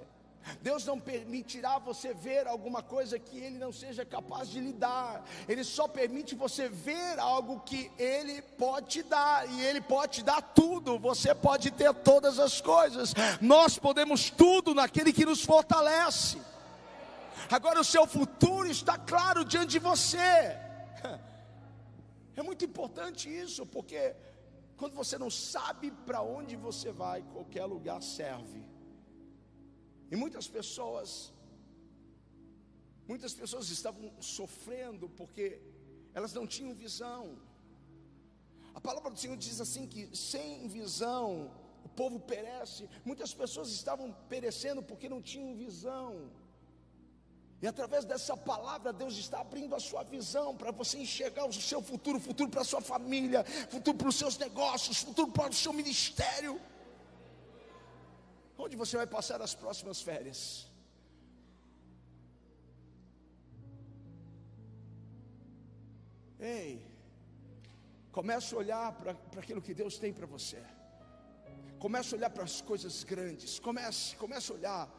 Deus 0.63 0.83
não 0.85 0.99
permitirá 0.99 1.77
você 1.77 2.11
ver 2.11 2.47
alguma 2.47 2.81
coisa 2.81 3.19
que 3.19 3.37
Ele 3.37 3.59
não 3.59 3.71
seja 3.71 4.03
capaz 4.03 4.49
de 4.49 4.59
lhe 4.59 4.73
dar. 4.73 5.23
Ele 5.47 5.63
só 5.63 5.87
permite 5.87 6.33
você 6.33 6.67
ver 6.67 7.19
algo 7.19 7.59
que 7.59 7.91
Ele 7.99 8.41
pode 8.41 8.87
te 8.87 9.03
dar. 9.03 9.47
E 9.47 9.61
Ele 9.61 9.79
pode 9.79 10.13
te 10.13 10.23
dar 10.23 10.41
tudo. 10.41 10.97
Você 10.97 11.35
pode 11.35 11.69
ter 11.69 11.93
todas 11.93 12.39
as 12.39 12.59
coisas. 12.59 13.13
Nós 13.39 13.77
podemos 13.77 14.31
tudo 14.31 14.73
naquele 14.73 15.13
que 15.13 15.23
nos 15.23 15.43
fortalece. 15.43 16.39
Agora 17.51 17.79
o 17.79 17.83
seu 17.83 18.05
futuro 18.05 18.67
está 18.69 18.97
claro 18.97 19.43
diante 19.43 19.71
de 19.71 19.79
você. 19.79 20.27
É 22.35 22.41
muito 22.41 22.63
importante 22.63 23.27
isso, 23.27 23.65
porque 23.65 24.15
quando 24.77 24.93
você 24.95 25.17
não 25.17 25.29
sabe 25.29 25.91
para 25.91 26.21
onde 26.21 26.55
você 26.55 26.89
vai, 26.89 27.21
qualquer 27.33 27.65
lugar 27.65 28.01
serve. 28.01 28.61
E 30.09 30.15
muitas 30.15 30.47
pessoas 30.47 31.33
Muitas 33.11 33.33
pessoas 33.33 33.71
estavam 33.71 34.11
sofrendo 34.21 35.09
porque 35.09 35.45
elas 36.13 36.31
não 36.31 36.45
tinham 36.45 36.75
visão. 36.75 37.39
A 38.75 38.79
palavra 38.79 39.09
do 39.09 39.19
Senhor 39.19 39.35
diz 39.35 39.59
assim 39.59 39.87
que 39.87 40.15
sem 40.15 40.67
visão 40.67 41.51
o 41.83 41.89
povo 41.89 42.19
perece. 42.19 42.87
Muitas 43.03 43.33
pessoas 43.33 43.69
estavam 43.69 44.15
perecendo 44.33 44.83
porque 44.83 45.09
não 45.09 45.23
tinham 45.23 45.55
visão. 45.55 46.29
E 47.61 47.67
através 47.67 48.05
dessa 48.05 48.37
palavra, 48.37 48.93
Deus 48.93 49.17
está 49.17 49.41
abrindo 49.41 49.75
a 49.75 49.79
sua 49.79 50.03
visão 50.03 50.55
para 50.55 50.71
você 50.71 50.97
enxergar 50.97 51.45
o 51.45 51.51
seu 51.51 51.81
futuro, 51.81 52.17
futuro 52.19 52.49
para 52.49 52.61
a 52.61 52.65
sua 52.65 52.79
família, 52.79 53.43
futuro 53.69 53.97
para 53.97 54.07
os 54.07 54.15
seus 54.15 54.37
negócios, 54.37 55.01
futuro 55.01 55.31
para 55.31 55.49
o 55.49 55.53
seu 55.53 55.73
ministério. 55.73 56.59
Onde 58.57 58.77
você 58.77 58.95
vai 58.95 59.07
passar 59.07 59.41
as 59.41 59.53
próximas 59.53 60.01
férias? 60.01 60.69
Ei, 66.39 66.85
comece 68.13 68.55
a 68.55 68.57
olhar 68.57 68.93
para 68.93 69.11
aquilo 69.41 69.61
que 69.61 69.73
Deus 69.73 69.97
tem 69.97 70.13
para 70.13 70.25
você. 70.25 70.63
Comece 71.77 72.13
a 72.13 72.17
olhar 72.17 72.29
para 72.29 72.45
as 72.45 72.61
coisas 72.61 73.03
grandes. 73.03 73.59
Comece, 73.59 74.15
comece 74.15 74.49
a 74.51 74.55
olhar 74.55 74.98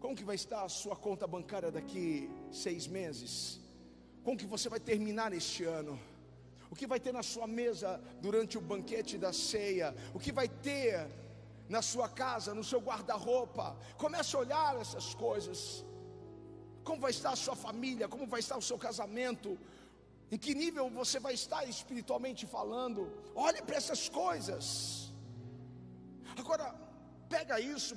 como 0.00 0.14
que 0.14 0.24
vai 0.24 0.36
estar 0.36 0.62
a 0.62 0.68
sua 0.68 0.96
conta 0.96 1.26
bancária 1.26 1.70
daqui 1.70 2.30
seis 2.52 2.86
meses? 2.86 3.60
Como 4.22 4.36
que 4.36 4.46
você 4.46 4.68
vai 4.68 4.78
terminar 4.78 5.32
este 5.32 5.64
ano? 5.64 5.98
O 6.70 6.76
que 6.76 6.86
vai 6.86 7.00
ter 7.00 7.12
na 7.12 7.22
sua 7.22 7.46
mesa 7.46 8.00
durante 8.20 8.58
o 8.58 8.60
banquete 8.60 9.16
da 9.16 9.32
ceia? 9.32 9.94
O 10.14 10.18
que 10.18 10.30
vai 10.30 10.48
ter 10.48 11.08
na 11.68 11.82
sua 11.82 12.08
casa, 12.08 12.54
no 12.54 12.62
seu 12.62 12.80
guarda-roupa? 12.80 13.76
Comece 13.96 14.36
a 14.36 14.40
olhar 14.40 14.80
essas 14.80 15.14
coisas. 15.14 15.84
Como 16.84 17.00
vai 17.00 17.10
estar 17.10 17.30
a 17.30 17.36
sua 17.36 17.56
família? 17.56 18.08
Como 18.08 18.26
vai 18.26 18.40
estar 18.40 18.56
o 18.56 18.62
seu 18.62 18.78
casamento? 18.78 19.58
Em 20.30 20.38
que 20.38 20.54
nível 20.54 20.90
você 20.90 21.18
vai 21.18 21.34
estar 21.34 21.64
espiritualmente 21.64 22.46
falando? 22.46 23.10
Olhe 23.34 23.62
para 23.62 23.76
essas 23.76 24.08
coisas. 24.08 25.10
Agora, 26.36 26.74
pega 27.28 27.58
isso, 27.58 27.96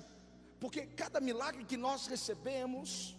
porque 0.61 0.81
cada 1.01 1.19
milagre 1.19 1.63
que 1.65 1.75
nós 1.75 2.05
recebemos 2.05 3.17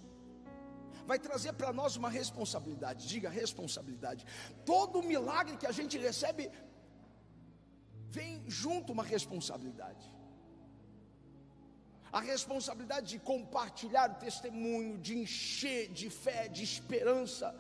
vai 1.05 1.19
trazer 1.19 1.53
para 1.55 1.73
nós 1.73 1.97
uma 1.97 2.09
responsabilidade. 2.09 3.09
Diga 3.09 3.29
responsabilidade. 3.29 4.25
Todo 4.65 5.03
milagre 5.03 5.57
que 5.57 5.67
a 5.67 5.73
gente 5.73 5.99
recebe 5.99 6.49
vem 8.17 8.45
junto 8.49 8.93
uma 8.93 9.03
responsabilidade. 9.03 10.07
A 12.13 12.21
responsabilidade 12.21 13.09
de 13.09 13.19
compartilhar 13.19 14.09
o 14.13 14.21
testemunho, 14.27 14.97
de 14.99 15.19
encher 15.19 15.89
de 15.93 16.09
fé, 16.11 16.47
de 16.47 16.63
esperança 16.63 17.53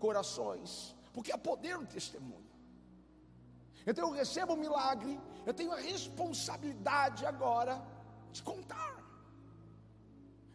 corações, 0.00 0.96
porque 1.12 1.30
há 1.30 1.38
poder 1.38 1.78
no 1.78 1.86
testemunho. 1.86 2.50
Então 3.86 4.08
eu 4.08 4.14
recebo 4.14 4.54
o 4.54 4.56
um 4.56 4.60
milagre, 4.66 5.20
eu 5.46 5.54
tenho 5.54 5.72
a 5.72 5.80
responsabilidade 5.92 7.24
agora 7.24 7.80
de 8.32 8.42
contar 8.42 8.97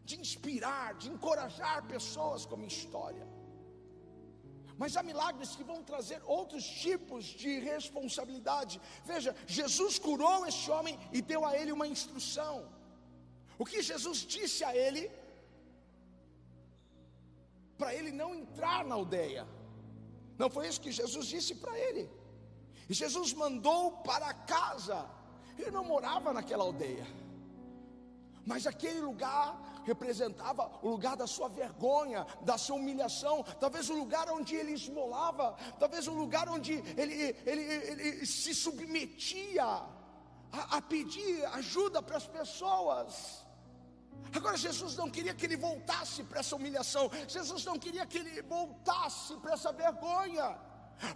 de 0.04 0.20
inspirar, 0.20 0.96
de 0.96 1.10
encorajar 1.10 1.86
pessoas 1.88 2.46
com 2.46 2.56
a 2.56 2.58
minha 2.58 2.76
história. 2.78 3.26
Mas 4.78 4.98
há 4.98 5.04
milagres 5.04 5.56
que 5.56 5.64
vão 5.64 5.84
trazer 5.84 6.22
outros 6.26 6.66
tipos 6.66 7.26
de 7.26 7.60
responsabilidade. 7.60 8.82
Veja, 9.06 9.36
Jesus 9.46 10.00
curou 10.00 10.46
este 10.46 10.70
homem 10.72 10.98
e 11.12 11.22
deu 11.22 11.46
a 11.46 11.56
ele 11.58 11.72
uma 11.72 11.88
instrução. 11.88 12.56
O 13.58 13.66
que 13.66 13.82
Jesus 13.82 14.20
disse 14.20 14.64
a 14.64 14.76
ele? 14.76 15.12
Para 17.78 17.94
ele 17.94 18.12
não 18.12 18.34
entrar 18.34 18.84
na 18.84 18.96
aldeia. 18.96 19.48
Não 20.38 20.50
foi 20.50 20.68
isso 20.68 20.82
que 20.82 20.92
Jesus 20.92 21.28
disse 21.28 21.56
para 21.56 21.78
ele. 21.78 22.10
E 22.90 22.94
Jesus 22.94 23.32
mandou 23.34 23.92
para 24.10 24.34
casa. 24.34 25.08
Ele 25.58 25.72
não 25.72 25.84
morava 25.84 26.34
naquela 26.34 26.64
aldeia. 26.64 27.06
Mas 28.46 28.66
aquele 28.66 29.00
lugar 29.00 29.73
representava 29.86 30.72
o 30.82 30.90
lugar 30.90 31.16
da 31.16 31.28
sua 31.28 31.50
vergonha, 31.50 32.26
da 32.42 32.58
sua 32.58 32.76
humilhação, 32.76 33.44
talvez 33.60 33.90
o 33.90 33.94
lugar 33.94 34.30
onde 34.30 34.56
ele 34.56 34.74
esmolava, 34.74 35.56
talvez 35.80 36.08
o 36.08 36.14
lugar 36.14 36.50
onde 36.50 36.74
ele, 36.98 37.36
ele, 37.46 37.64
ele 37.64 38.26
se 38.26 38.54
submetia 38.54 39.64
a, 39.64 40.78
a 40.78 40.82
pedir 40.82 41.46
ajuda 41.46 42.02
para 42.02 42.18
as 42.18 42.28
pessoas. 42.28 43.44
Agora, 44.36 44.58
Jesus 44.58 44.96
não 44.96 45.10
queria 45.10 45.34
que 45.34 45.46
ele 45.46 45.58
voltasse 45.58 46.24
para 46.24 46.40
essa 46.40 46.56
humilhação, 46.56 47.10
Jesus 47.28 47.66
não 47.66 47.78
queria 47.78 48.06
que 48.06 48.18
ele 48.18 48.42
voltasse 48.42 49.36
para 49.38 49.54
essa 49.54 49.72
vergonha. 49.72 50.58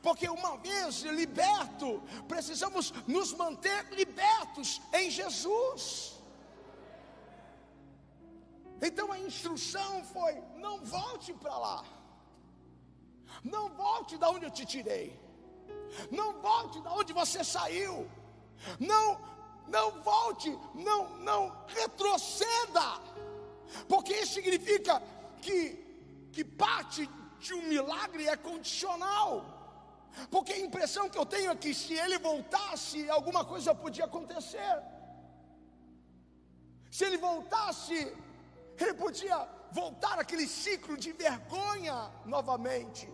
Porque 0.01 0.27
uma 0.27 0.58
vez 0.58 1.01
liberto, 1.03 2.03
precisamos 2.27 2.91
nos 3.06 3.34
manter 3.34 3.86
libertos 3.91 4.82
em 4.93 5.10
Jesus. 5.10 6.16
Então 8.82 9.12
a 9.12 9.20
instrução 9.20 10.04
foi: 10.06 10.42
não 10.56 10.80
volte 10.84 11.34
para 11.34 11.58
lá, 11.58 11.84
não 13.44 13.70
volte 13.70 14.18
da 14.18 14.30
onde 14.30 14.46
eu 14.46 14.52
te 14.52 14.66
tirei, 14.66 15.20
não 16.12 16.42
volte 16.42 16.82
da 16.82 16.94
onde 16.94 17.13
você 17.13 17.44
saiu, 17.44 18.10
não, 18.80 19.20
não 19.68 20.02
volte, 20.02 20.50
não, 20.76 21.18
não 21.18 21.66
retroceda, 21.68 23.02
porque 23.88 24.13
isso 24.13 24.34
significa 24.36 25.02
que, 25.42 26.30
que 26.32 26.44
parte 26.44 27.10
de 27.40 27.54
um 27.54 27.63
milagre 27.63 28.28
é 28.28 28.36
condicional. 28.36 29.54
Porque 30.32 30.54
a 30.54 30.60
impressão 30.60 31.10
que 31.10 31.18
eu 31.18 31.26
tenho 31.26 31.52
é 31.52 31.56
que 31.56 31.74
se 31.74 31.94
ele 31.94 32.18
voltasse, 32.18 33.08
alguma 33.10 33.46
coisa 33.46 33.76
podia 33.76 34.06
acontecer. 34.06 34.82
Se 36.90 37.06
ele 37.06 37.18
voltasse, 37.18 38.16
ele 38.80 38.94
podia 38.94 39.48
voltar 39.72 40.20
aquele 40.20 40.48
ciclo 40.48 40.98
de 40.98 41.12
vergonha 41.12 42.10
novamente. 42.26 43.08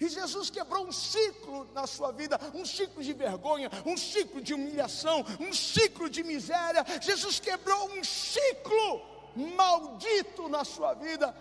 E 0.00 0.08
Jesus 0.08 0.50
quebrou 0.50 0.86
um 0.86 0.92
ciclo 0.92 1.68
na 1.72 1.86
sua 1.86 2.10
vida, 2.12 2.38
um 2.52 2.64
ciclo 2.64 3.02
de 3.02 3.12
vergonha, 3.12 3.70
um 3.86 3.96
ciclo 3.96 4.40
de 4.40 4.52
humilhação, 4.52 5.24
um 5.40 5.52
ciclo 5.52 6.10
de 6.10 6.22
miséria. 6.22 6.84
Jesus 7.00 7.38
quebrou 7.38 7.90
um 7.92 8.02
ciclo 8.02 9.02
maldito 9.34 10.48
na 10.48 10.64
sua 10.64 10.94
vida. 10.94 11.34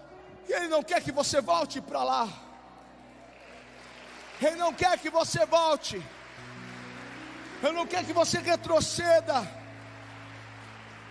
E 0.47 0.53
Ele 0.53 0.67
não 0.67 0.83
quer 0.83 1.01
que 1.03 1.11
você 1.11 1.41
volte 1.41 1.81
para 1.81 2.03
lá. 2.03 2.29
Ele 4.41 4.55
não 4.55 4.73
quer 4.73 4.99
que 4.99 5.09
você 5.09 5.45
volte. 5.45 5.95
Ele 7.61 7.71
não 7.71 7.87
quer 7.87 8.05
que 8.05 8.13
você 8.13 8.37
retroceda. 8.39 9.35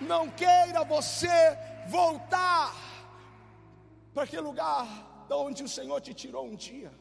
Não 0.00 0.28
queira 0.28 0.84
você 0.84 1.58
voltar 1.88 2.74
para 4.12 4.24
aquele 4.24 4.42
lugar 4.42 4.86
de 5.28 5.34
onde 5.34 5.62
o 5.62 5.68
Senhor 5.68 6.00
te 6.00 6.12
tirou 6.12 6.44
um 6.46 6.54
dia. 6.54 6.92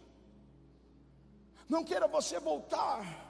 Não 1.67 1.83
queira 1.83 2.07
você 2.07 2.39
voltar. 2.39 3.29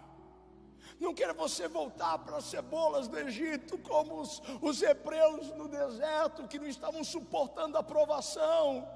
Não 0.99 1.13
queira 1.13 1.33
você 1.33 1.67
voltar 1.67 2.19
para 2.19 2.37
as 2.37 2.45
cebolas 2.45 3.07
do 3.07 3.17
Egito, 3.17 3.77
como 3.79 4.21
os, 4.21 4.41
os 4.61 4.81
hebreus 4.83 5.47
no 5.55 5.67
deserto, 5.67 6.47
que 6.47 6.59
não 6.59 6.67
estavam 6.67 7.03
suportando 7.03 7.77
a 7.77 7.83
provação, 7.83 8.87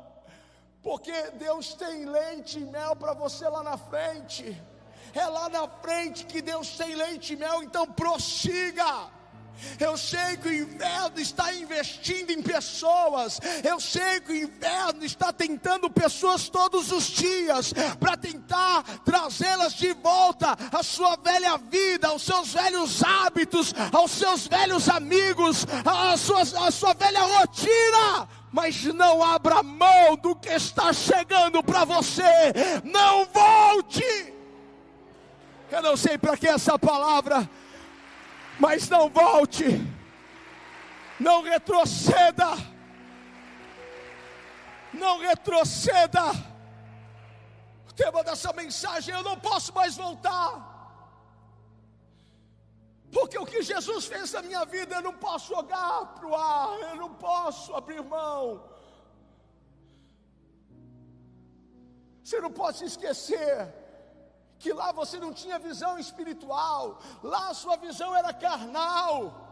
porque 0.84 1.32
Deus 1.32 1.74
tem 1.74 2.06
leite 2.06 2.60
e 2.60 2.66
mel 2.66 2.96
para 2.96 3.14
você 3.14 3.48
lá 3.50 3.64
na 3.64 3.76
frente. 3.76 4.56
É 5.16 5.26
lá 5.28 5.50
na 5.50 5.68
frente 5.68 6.26
que 6.26 6.42
Deus 6.42 6.78
tem 6.78 6.94
leite 6.94 7.34
e 7.34 7.38
mel, 7.38 7.64
então 7.64 7.92
prossiga. 7.92 9.10
Eu 9.80 9.98
sei 9.98 10.38
que 10.38 10.48
o 10.48 10.54
inferno 10.54 11.20
está 11.20 11.54
investindo 11.54 12.32
em 12.32 12.42
pessoas. 12.42 13.40
Eu 13.64 13.80
sei 13.80 14.20
que 14.22 14.32
o 14.32 14.36
inferno 14.36 15.04
está 15.04 15.32
tentando 15.34 15.90
pessoas 15.90 16.50
todos 16.50 16.92
os 16.92 17.06
dias 17.06 17.74
para 18.00 18.18
tentar 18.18 18.84
trazê-las 19.04 19.74
de 19.74 19.94
volta 19.94 20.58
à 20.72 20.84
sua 20.84 21.16
velha 21.18 21.58
vida, 21.58 22.08
aos 22.08 22.24
seus 22.24 22.54
velhos 22.54 23.04
hábitos, 23.04 23.74
aos 23.92 24.12
seus 24.12 24.48
velhos 24.48 24.90
amigos, 24.90 25.66
à 25.86 26.16
sua, 26.18 26.42
à 26.42 26.72
sua 26.72 26.94
velha 26.94 27.22
rotina. 27.22 28.28
Mas 28.52 28.86
não 28.86 29.22
abra 29.22 29.62
mão 29.62 30.16
do 30.16 30.36
que 30.36 30.50
está 30.50 30.94
chegando 30.94 31.62
para 31.62 31.84
você. 31.84 32.54
Não 32.84 33.26
volte. 33.26 34.34
Eu 35.70 35.82
não 35.82 35.98
sei 35.98 36.18
para 36.18 36.38
que 36.38 36.48
essa 36.48 36.80
palavra 36.80 37.50
mas 38.60 38.90
não 38.90 39.10
volte, 39.10 39.66
não 41.20 41.42
retroceda, 41.44 42.48
não 44.94 45.20
retroceda. 45.20 46.24
O 47.90 47.94
tema 47.94 48.24
dessa 48.24 48.54
mensagem: 48.54 49.14
eu 49.14 49.24
não 49.24 49.38
posso 49.40 49.74
mais 49.74 49.96
voltar. 49.96 50.74
Porque 53.12 53.38
o 53.38 53.46
que 53.46 53.62
Jesus 53.62 54.06
fez 54.06 54.34
na 54.34 54.42
minha 54.42 54.66
vida, 54.66 54.96
eu 54.96 55.02
não 55.02 55.14
posso 55.14 55.54
jogar 55.56 56.14
para 56.16 56.28
o 56.28 56.36
ar, 56.36 56.80
eu 56.90 56.96
não 56.96 57.14
posso 57.14 57.74
abrir 57.74 58.04
mão. 58.04 58.70
Você 62.22 62.42
não 62.42 62.52
pode 62.52 62.80
se 62.80 62.86
esquecer 62.86 63.85
que 64.60 64.72
lá 64.74 64.92
você 64.92 65.20
não 65.20 65.34
tinha 65.34 65.60
visão 65.60 65.98
espiritual, 66.00 67.00
lá 67.24 67.50
a 67.50 67.54
sua 67.54 67.76
visão 67.78 68.16
era 68.16 68.34
carnal. 68.34 69.46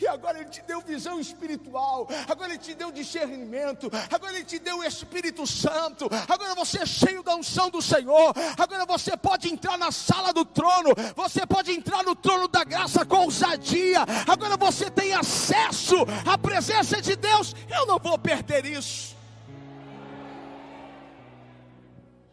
E 0.00 0.06
agora 0.06 0.40
Ele 0.40 0.48
te 0.48 0.62
deu 0.62 0.80
visão 0.80 1.20
espiritual, 1.20 2.08
agora 2.28 2.50
Ele 2.50 2.58
te 2.58 2.74
deu 2.74 2.90
discernimento, 2.90 3.90
agora 4.10 4.34
Ele 4.34 4.44
te 4.44 4.58
deu 4.58 4.78
o 4.78 4.84
Espírito 4.84 5.46
Santo, 5.46 6.08
agora 6.28 6.54
você 6.54 6.82
é 6.82 6.86
cheio 6.86 7.22
da 7.22 7.34
unção 7.34 7.68
do 7.68 7.82
Senhor, 7.82 8.32
agora 8.58 8.86
você 8.86 9.16
pode 9.16 9.52
entrar 9.52 9.76
na 9.76 9.92
sala 9.92 10.32
do 10.32 10.44
trono, 10.44 10.90
você 11.14 11.46
pode 11.46 11.70
entrar 11.70 12.02
no 12.02 12.14
trono 12.14 12.48
da 12.48 12.64
graça 12.64 13.04
com 13.04 13.24
ousadia, 13.24 14.00
agora 14.26 14.56
você 14.56 14.90
tem 14.90 15.12
acesso 15.12 15.96
à 16.24 16.38
presença 16.38 17.00
de 17.00 17.14
Deus. 17.16 17.54
Eu 17.68 17.86
não 17.86 17.98
vou 17.98 18.18
perder 18.18 18.64
isso. 18.64 19.13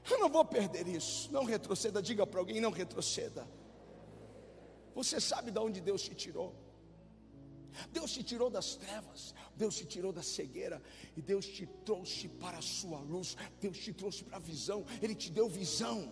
Eu 0.10 0.20
não 0.20 0.30
vou 0.30 0.44
perder 0.44 0.88
isso. 0.88 1.32
Não 1.32 1.44
retroceda, 1.44 2.02
diga 2.02 2.26
para 2.26 2.40
alguém: 2.40 2.60
não 2.60 2.72
retroceda. 2.72 3.48
Você 4.96 5.20
sabe 5.20 5.52
de 5.52 5.60
onde 5.60 5.80
Deus 5.80 6.02
te 6.02 6.16
tirou. 6.16 6.56
Deus 7.92 8.12
te 8.12 8.22
tirou 8.22 8.50
das 8.50 8.76
trevas, 8.76 9.34
Deus 9.56 9.78
te 9.78 9.86
tirou 9.86 10.12
da 10.12 10.22
cegueira 10.22 10.82
e 11.16 11.22
Deus 11.22 11.46
te 11.46 11.66
trouxe 11.66 12.28
para 12.28 12.58
a 12.58 12.62
sua 12.62 13.00
luz, 13.00 13.38
Deus 13.62 13.78
te 13.78 13.94
trouxe 13.94 14.26
para 14.26 14.36
a 14.38 14.40
visão, 14.40 14.86
Ele 15.02 15.16
te 15.16 15.32
deu 15.32 15.48
visão. 15.48 16.12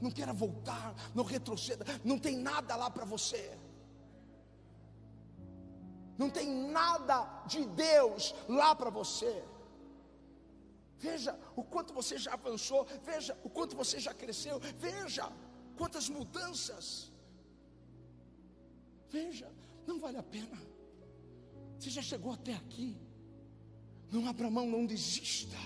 Não 0.00 0.10
queira 0.10 0.32
voltar, 0.32 0.94
não 1.14 1.24
retroceda, 1.24 1.84
não 2.04 2.18
tem 2.18 2.36
nada 2.36 2.76
lá 2.76 2.90
para 2.90 3.04
você. 3.04 3.58
Não 6.16 6.30
tem 6.30 6.48
nada 6.48 7.44
de 7.46 7.64
Deus 7.64 8.34
lá 8.48 8.74
para 8.74 8.90
você. 8.90 9.42
Veja 11.00 11.32
o 11.56 11.64
quanto 11.64 11.94
você 11.94 12.18
já 12.18 12.34
avançou, 12.34 12.86
veja 13.02 13.36
o 13.42 13.48
quanto 13.48 13.74
você 13.74 13.98
já 13.98 14.12
cresceu, 14.12 14.60
veja 14.76 15.32
quantas 15.78 16.10
mudanças. 16.10 17.10
Veja, 19.08 19.50
não 19.86 19.98
vale 19.98 20.18
a 20.18 20.22
pena. 20.22 20.60
Você 21.78 21.88
já 21.88 22.02
chegou 22.02 22.32
até 22.32 22.52
aqui. 22.52 22.98
Não 24.12 24.28
abra 24.28 24.50
mão, 24.50 24.66
não 24.66 24.84
desista. 24.84 25.56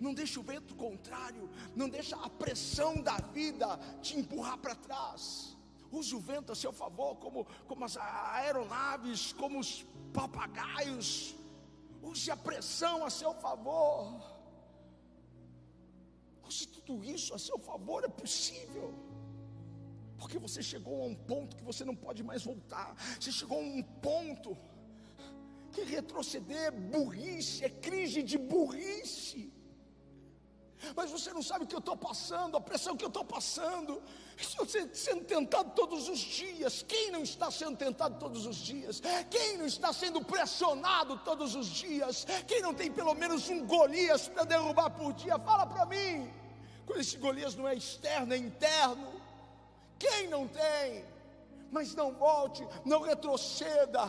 Não 0.00 0.14
deixe 0.14 0.38
o 0.38 0.42
vento 0.42 0.74
contrário, 0.74 1.50
não 1.74 1.88
deixa 1.88 2.16
a 2.16 2.30
pressão 2.30 3.02
da 3.02 3.16
vida 3.18 3.78
te 4.00 4.18
empurrar 4.18 4.56
para 4.56 4.74
trás. 4.74 5.54
Use 5.92 6.14
o 6.14 6.20
vento 6.20 6.52
a 6.52 6.54
seu 6.54 6.72
favor, 6.72 7.16
como, 7.16 7.46
como 7.66 7.84
as 7.84 7.96
aeronaves, 7.98 9.32
como 9.34 9.58
os 9.58 9.84
papagaios. 10.14 11.34
Use 12.02 12.30
a 12.30 12.36
pressão 12.36 13.04
a 13.04 13.10
seu 13.10 13.34
favor. 13.34 14.35
Isso 17.02 17.34
a 17.34 17.38
seu 17.38 17.58
favor, 17.58 18.04
é 18.04 18.08
possível. 18.08 18.94
Porque 20.18 20.38
você 20.38 20.62
chegou 20.62 21.02
a 21.02 21.06
um 21.06 21.14
ponto 21.14 21.56
que 21.56 21.64
você 21.64 21.84
não 21.84 21.94
pode 21.94 22.22
mais 22.22 22.44
voltar. 22.44 22.94
Você 23.20 23.30
chegou 23.30 23.58
a 23.58 23.62
um 23.62 23.82
ponto 23.82 24.56
que 25.72 25.82
retroceder 25.82 26.56
é 26.56 26.70
burrice, 26.70 27.64
é 27.64 27.68
crise 27.68 28.22
de 28.22 28.38
burrice. 28.38 29.52
Mas 30.94 31.10
você 31.10 31.32
não 31.32 31.42
sabe 31.42 31.64
o 31.64 31.66
que 31.66 31.74
eu 31.74 31.80
estou 31.80 31.96
passando, 31.96 32.56
a 32.56 32.60
pressão 32.60 32.96
que 32.96 33.04
eu 33.04 33.08
estou 33.08 33.24
passando. 33.24 34.02
Estou 34.36 34.66
sendo 34.92 35.24
tentado 35.24 35.72
todos 35.74 36.08
os 36.08 36.18
dias. 36.18 36.82
Quem 36.82 37.10
não 37.10 37.22
está 37.22 37.50
sendo 37.50 37.76
tentado 37.76 38.18
todos 38.18 38.46
os 38.46 38.56
dias? 38.56 39.00
Quem 39.30 39.56
não 39.56 39.66
está 39.66 39.92
sendo 39.92 40.22
pressionado 40.22 41.18
todos 41.18 41.54
os 41.54 41.66
dias? 41.66 42.26
Quem 42.46 42.60
não 42.60 42.74
tem 42.74 42.90
pelo 42.92 43.14
menos 43.14 43.48
um 43.48 43.66
Golias 43.66 44.28
para 44.28 44.44
derrubar 44.44 44.90
por 44.90 45.12
dia? 45.14 45.38
Fala 45.38 45.66
para 45.66 45.86
mim. 45.86 46.30
Esse 46.94 47.18
Golias 47.18 47.54
não 47.54 47.66
é 47.66 47.74
externo, 47.74 48.32
é 48.32 48.36
interno. 48.36 49.12
Quem 49.98 50.28
não 50.28 50.46
tem? 50.46 51.04
Mas 51.70 51.94
não 51.94 52.12
volte, 52.12 52.66
não 52.84 53.02
retroceda. 53.02 54.08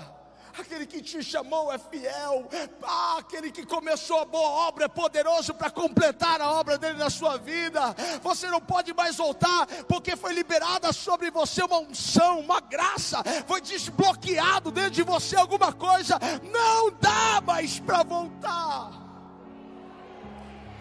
Aquele 0.58 0.88
que 0.88 1.02
te 1.02 1.22
chamou 1.22 1.72
é 1.72 1.78
fiel. 1.78 2.50
Ah, 2.82 3.18
aquele 3.20 3.52
que 3.52 3.66
começou 3.66 4.20
a 4.20 4.26
boa 4.26 4.68
obra 4.68 4.86
é 4.86 4.88
poderoso 4.88 5.54
para 5.54 5.70
completar 5.70 6.42
a 6.42 6.52
obra 6.52 6.78
dele 6.78 6.98
na 6.98 7.10
sua 7.10 7.38
vida. 7.38 7.96
Você 8.24 8.48
não 8.48 8.60
pode 8.60 8.94
mais 8.94 9.16
voltar, 9.18 9.68
porque 9.88 10.16
foi 10.16 10.34
liberada 10.34 10.92
sobre 10.92 11.30
você 11.30 11.62
uma 11.64 11.80
unção, 11.80 12.40
uma 12.40 12.60
graça. 12.60 13.24
Foi 13.46 13.62
desbloqueado 13.62 14.72
dentro 14.72 14.92
de 14.92 15.04
você 15.04 15.36
alguma 15.36 15.72
coisa. 15.72 16.18
Não 16.52 16.92
dá 17.00 17.40
mais 17.42 17.80
para 17.80 18.04
voltar. 18.04 18.92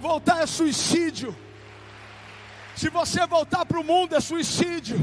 Voltar 0.01 0.42
é 0.42 0.47
suicídio. 0.47 1.36
Se 2.77 2.91
você 2.91 3.27
voltar 3.27 3.64
para 3.64 3.81
o 3.81 3.85
mundo, 3.85 4.14
é 4.14 4.20
suicídio. 4.20 4.99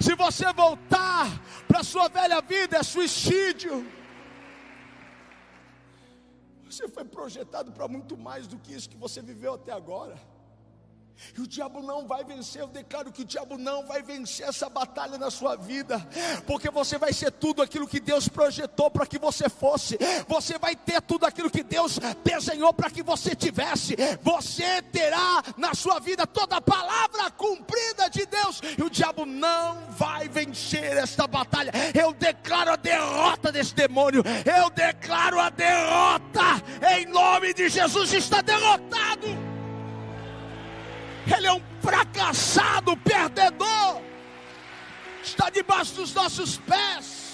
Se 0.00 0.14
você 0.14 0.50
voltar 0.52 1.26
para 1.68 1.80
a 1.80 1.84
sua 1.84 2.08
velha 2.08 2.40
vida, 2.40 2.78
é 2.78 2.82
suicídio. 2.82 3.86
Você 6.64 6.88
foi 6.88 7.04
projetado 7.04 7.70
para 7.72 7.86
muito 7.86 8.16
mais 8.16 8.46
do 8.46 8.58
que 8.58 8.72
isso 8.72 8.88
que 8.88 8.96
você 8.96 9.20
viveu 9.20 9.54
até 9.54 9.70
agora. 9.70 10.16
E 11.36 11.40
o 11.40 11.46
diabo 11.46 11.82
não 11.82 12.06
vai 12.06 12.24
vencer, 12.24 12.62
eu 12.62 12.68
declaro 12.68 13.10
que 13.12 13.22
o 13.22 13.24
diabo 13.24 13.56
não 13.56 13.86
vai 13.86 14.02
vencer 14.02 14.48
essa 14.48 14.68
batalha 14.68 15.18
na 15.18 15.30
sua 15.30 15.56
vida, 15.56 15.98
porque 16.46 16.70
você 16.70 16.98
vai 16.98 17.12
ser 17.12 17.30
tudo 17.32 17.62
aquilo 17.62 17.88
que 17.88 18.00
Deus 18.00 18.28
projetou 18.28 18.90
para 18.90 19.06
que 19.06 19.18
você 19.18 19.48
fosse, 19.48 19.98
você 20.28 20.58
vai 20.58 20.76
ter 20.76 21.00
tudo 21.02 21.24
aquilo 21.24 21.50
que 21.50 21.62
Deus 21.62 21.98
desenhou 22.24 22.72
para 22.72 22.90
que 22.90 23.02
você 23.02 23.34
tivesse, 23.34 23.96
você 24.22 24.82
terá 24.82 25.42
na 25.56 25.74
sua 25.74 25.98
vida 25.98 26.26
toda 26.26 26.56
a 26.56 26.60
palavra 26.60 27.30
cumprida 27.30 28.08
de 28.08 28.26
Deus, 28.26 28.60
e 28.76 28.82
o 28.82 28.90
diabo 28.90 29.24
não 29.24 29.86
vai 29.90 30.28
vencer 30.28 30.96
esta 30.96 31.26
batalha. 31.26 31.72
Eu 31.94 32.12
declaro 32.12 32.72
a 32.72 32.76
derrota 32.76 33.50
desse 33.50 33.74
demônio, 33.74 34.22
eu 34.44 34.70
declaro 34.70 35.40
a 35.40 35.50
derrota, 35.50 36.62
em 36.96 37.06
nome 37.06 37.54
de 37.54 37.68
Jesus, 37.68 38.12
está 38.12 38.40
derrotado 38.40 39.53
ele 41.32 41.46
é 41.46 41.52
um 41.52 41.62
fracassado, 41.80 42.96
perdedor, 42.98 44.02
está 45.22 45.50
debaixo 45.50 45.94
dos 45.94 46.12
nossos 46.12 46.58
pés. 46.58 47.24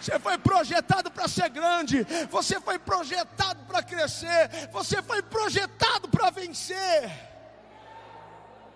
Você 0.00 0.18
foi 0.18 0.36
projetado 0.36 1.10
para 1.10 1.26
ser 1.26 1.48
grande, 1.48 2.06
você 2.30 2.60
foi 2.60 2.78
projetado 2.78 3.64
para 3.64 3.82
crescer, 3.82 4.68
você 4.70 5.02
foi 5.02 5.22
projetado 5.22 6.08
para 6.08 6.28
vencer. 6.28 7.10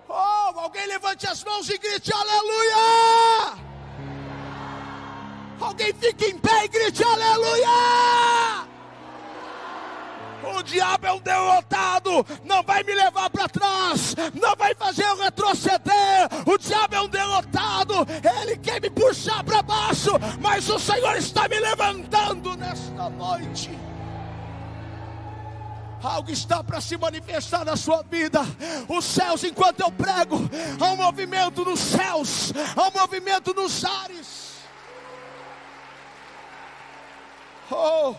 Oh, 0.09 0.59
alguém 0.61 0.87
levante 0.87 1.27
as 1.27 1.45
mãos 1.45 1.69
e 1.69 1.77
grite 1.77 2.11
aleluia! 2.15 3.59
Alguém 5.61 5.93
fique 5.93 6.25
em 6.27 6.39
pé 6.39 6.65
e 6.65 6.69
grite 6.69 7.05
aleluia! 7.05 8.67
O 10.43 10.63
diabo 10.63 11.07
é 11.07 11.13
um 11.13 11.21
derrotado, 11.21 12.27
não 12.45 12.63
vai 12.63 12.83
me 12.83 12.95
levar 12.95 13.29
para 13.31 13.49
trás, 13.49 14.15
não 14.35 14.55
vai 14.57 14.75
fazer 14.75 15.05
eu 15.05 15.17
retroceder. 15.17 16.29
O 16.47 16.57
diabo 16.57 16.95
é 16.95 17.01
um 17.01 17.09
derrotado, 17.09 17.95
ele 18.43 18.57
quer 18.57 18.81
me 18.81 18.91
puxar 18.91 19.43
para 19.43 19.63
baixo, 19.63 20.13
mas 20.41 20.69
o 20.69 20.79
Senhor 20.79 21.17
está 21.17 21.49
me 21.49 21.59
levantando 21.59 22.57
nesta 22.57 23.11
noite. 23.11 23.71
Algo 26.03 26.31
está 26.31 26.63
para 26.63 26.81
se 26.81 26.97
manifestar 26.97 27.65
na 27.65 27.77
sua 27.77 28.03
vida. 28.05 28.41
Os 28.89 29.05
céus, 29.05 29.43
enquanto 29.43 29.81
eu 29.81 29.91
prego, 29.91 30.49
há 30.79 30.93
um 30.93 30.97
movimento 30.97 31.65
nos 31.65 31.81
céus, 31.81 32.53
há 32.77 32.89
um 32.89 33.01
movimento 33.01 33.53
nos 33.53 33.85
ares. 33.85 34.59
Oh, 37.71 38.15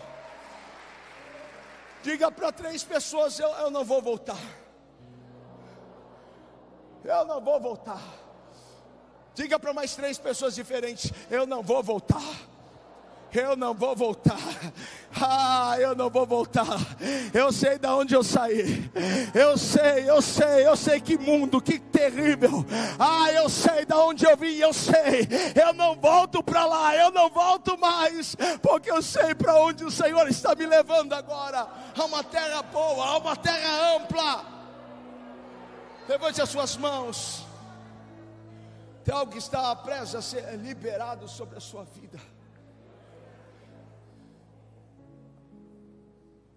Diga 2.02 2.30
para 2.30 2.52
três 2.52 2.82
pessoas: 2.82 3.38
eu, 3.38 3.48
eu 3.48 3.70
não 3.70 3.84
vou 3.84 4.00
voltar. 4.00 4.40
Eu 7.04 7.24
não 7.24 7.40
vou 7.40 7.60
voltar. 7.60 8.02
Diga 9.34 9.58
para 9.58 9.72
mais 9.72 9.94
três 9.94 10.18
pessoas 10.18 10.54
diferentes: 10.54 11.12
eu 11.30 11.46
não 11.46 11.62
vou 11.62 11.82
voltar 11.82 12.49
eu 13.38 13.56
não 13.56 13.74
vou 13.74 13.94
voltar. 13.94 14.38
Ah, 15.20 15.74
eu 15.80 15.94
não 15.94 16.08
vou 16.08 16.24
voltar. 16.24 16.78
Eu 17.34 17.50
sei 17.52 17.78
de 17.78 17.86
onde 17.88 18.14
eu 18.14 18.22
saí. 18.22 18.88
Eu 19.34 19.58
sei, 19.58 20.08
eu 20.08 20.22
sei, 20.22 20.66
eu 20.66 20.76
sei 20.76 21.00
que 21.00 21.18
mundo, 21.18 21.60
que 21.60 21.80
terrível. 21.80 22.64
Ah, 22.98 23.30
eu 23.32 23.48
sei 23.48 23.84
de 23.84 23.92
onde 23.92 24.24
eu 24.24 24.36
vim, 24.36 24.54
eu 24.56 24.72
sei. 24.72 25.28
Eu 25.60 25.72
não 25.72 25.96
volto 25.96 26.42
para 26.42 26.64
lá, 26.64 26.94
eu 26.94 27.10
não 27.10 27.28
volto 27.28 27.76
mais, 27.76 28.36
porque 28.62 28.90
eu 28.90 29.02
sei 29.02 29.34
para 29.34 29.56
onde 29.56 29.84
o 29.84 29.90
Senhor 29.90 30.28
está 30.28 30.54
me 30.54 30.64
levando 30.64 31.12
agora. 31.12 31.66
Há 31.96 32.04
uma 32.04 32.22
terra 32.22 32.62
boa, 32.62 33.04
há 33.04 33.18
uma 33.18 33.36
terra 33.36 33.96
ampla. 33.96 34.44
Levante 36.08 36.40
as 36.40 36.48
suas 36.48 36.76
mãos. 36.76 37.44
Tem 39.04 39.14
algo 39.14 39.32
que 39.32 39.38
está 39.38 39.74
prestes 39.74 40.14
a 40.14 40.22
ser 40.22 40.56
liberado 40.58 41.26
sobre 41.26 41.56
a 41.56 41.60
sua 41.60 41.84
vida. 41.84 42.18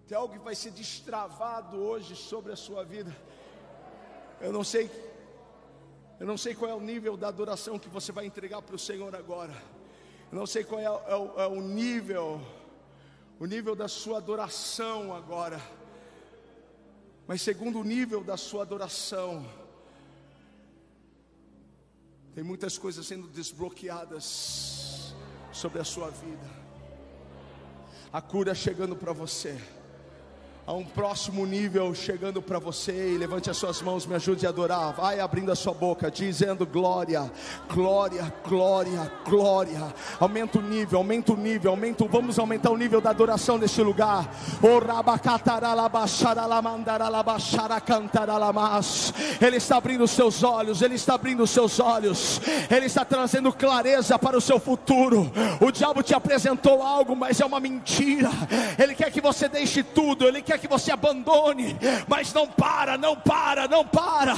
Tem 0.06 0.18
algo 0.18 0.34
que 0.34 0.38
vai 0.38 0.54
ser 0.54 0.70
destravado 0.70 1.78
hoje 1.78 2.14
sobre 2.14 2.52
a 2.52 2.56
sua 2.56 2.84
vida. 2.84 3.14
Eu 4.38 4.52
não 4.52 4.62
sei, 4.62 4.90
eu 6.20 6.26
não 6.26 6.36
sei 6.36 6.54
qual 6.54 6.70
é 6.70 6.74
o 6.74 6.80
nível 6.80 7.16
da 7.16 7.28
adoração 7.28 7.78
que 7.78 7.88
você 7.88 8.12
vai 8.12 8.26
entregar 8.26 8.60
para 8.60 8.76
o 8.76 8.78
Senhor 8.78 9.14
agora. 9.14 9.54
Eu 10.30 10.38
não 10.38 10.46
sei 10.46 10.62
qual 10.62 10.78
é, 10.78 10.84
é, 10.84 11.44
é 11.44 11.46
o 11.46 11.60
nível, 11.62 12.38
o 13.40 13.46
nível 13.46 13.74
da 13.74 13.88
sua 13.88 14.18
adoração 14.18 15.14
agora. 15.14 15.58
Mas 17.26 17.40
segundo 17.40 17.80
o 17.80 17.84
nível 17.84 18.22
da 18.22 18.36
sua 18.36 18.60
adoração, 18.60 19.48
tem 22.34 22.44
muitas 22.44 22.76
coisas 22.76 23.06
sendo 23.06 23.26
desbloqueadas 23.28 25.14
sobre 25.50 25.80
a 25.80 25.84
sua 25.84 26.10
vida. 26.10 26.64
A 28.12 28.20
cura 28.20 28.54
chegando 28.54 28.94
para 28.94 29.14
você 29.14 29.58
a 30.66 30.72
um 30.72 30.84
próximo 30.84 31.44
nível 31.44 31.94
chegando 31.94 32.40
para 32.40 32.58
você. 32.58 33.12
E 33.14 33.18
levante 33.18 33.50
as 33.50 33.56
suas 33.56 33.82
mãos, 33.82 34.06
me 34.06 34.14
ajude 34.14 34.46
a 34.46 34.48
adorar. 34.48 34.94
Vai 34.94 35.20
abrindo 35.20 35.52
a 35.52 35.54
sua 35.54 35.74
boca, 35.74 36.10
dizendo 36.10 36.64
glória, 36.64 37.30
glória, 37.68 38.32
glória, 38.48 39.12
glória. 39.28 39.94
Aumenta 40.18 40.58
o 40.58 40.62
nível, 40.62 40.98
aumenta 40.98 41.32
o 41.32 41.36
nível, 41.36 41.70
aumenta. 41.70 42.06
Vamos 42.06 42.38
aumentar 42.38 42.70
o 42.70 42.76
nível 42.76 43.00
da 43.00 43.10
adoração 43.10 43.58
neste 43.58 43.82
lugar. 43.82 44.30
Ele 49.40 49.56
está 49.56 49.76
abrindo 49.76 50.04
os 50.04 50.10
seus 50.10 50.42
olhos, 50.42 50.80
ele 50.80 50.94
está 50.94 51.14
abrindo 51.14 51.42
os 51.42 51.50
seus 51.50 51.78
olhos. 51.78 52.40
Ele 52.70 52.86
está 52.86 53.04
trazendo 53.04 53.52
clareza 53.52 54.18
para 54.18 54.36
o 54.36 54.40
seu 54.40 54.58
futuro. 54.58 55.30
O 55.60 55.70
diabo 55.70 56.02
te 56.02 56.14
apresentou 56.14 56.82
algo, 56.82 57.14
mas 57.14 57.40
é 57.40 57.44
uma 57.44 57.60
mentira. 57.60 58.30
Ele 58.78 58.94
quer 58.94 59.10
que 59.10 59.20
você 59.20 59.46
deixe 59.48 59.82
tudo, 59.82 60.26
ele 60.26 60.40
quer 60.40 60.53
quer 60.54 60.58
que 60.58 60.68
você 60.68 60.92
abandone, 60.92 61.76
mas 62.06 62.32
não 62.32 62.46
para, 62.46 62.96
não 62.96 63.16
para, 63.16 63.66
não 63.66 63.84
para. 63.84 64.34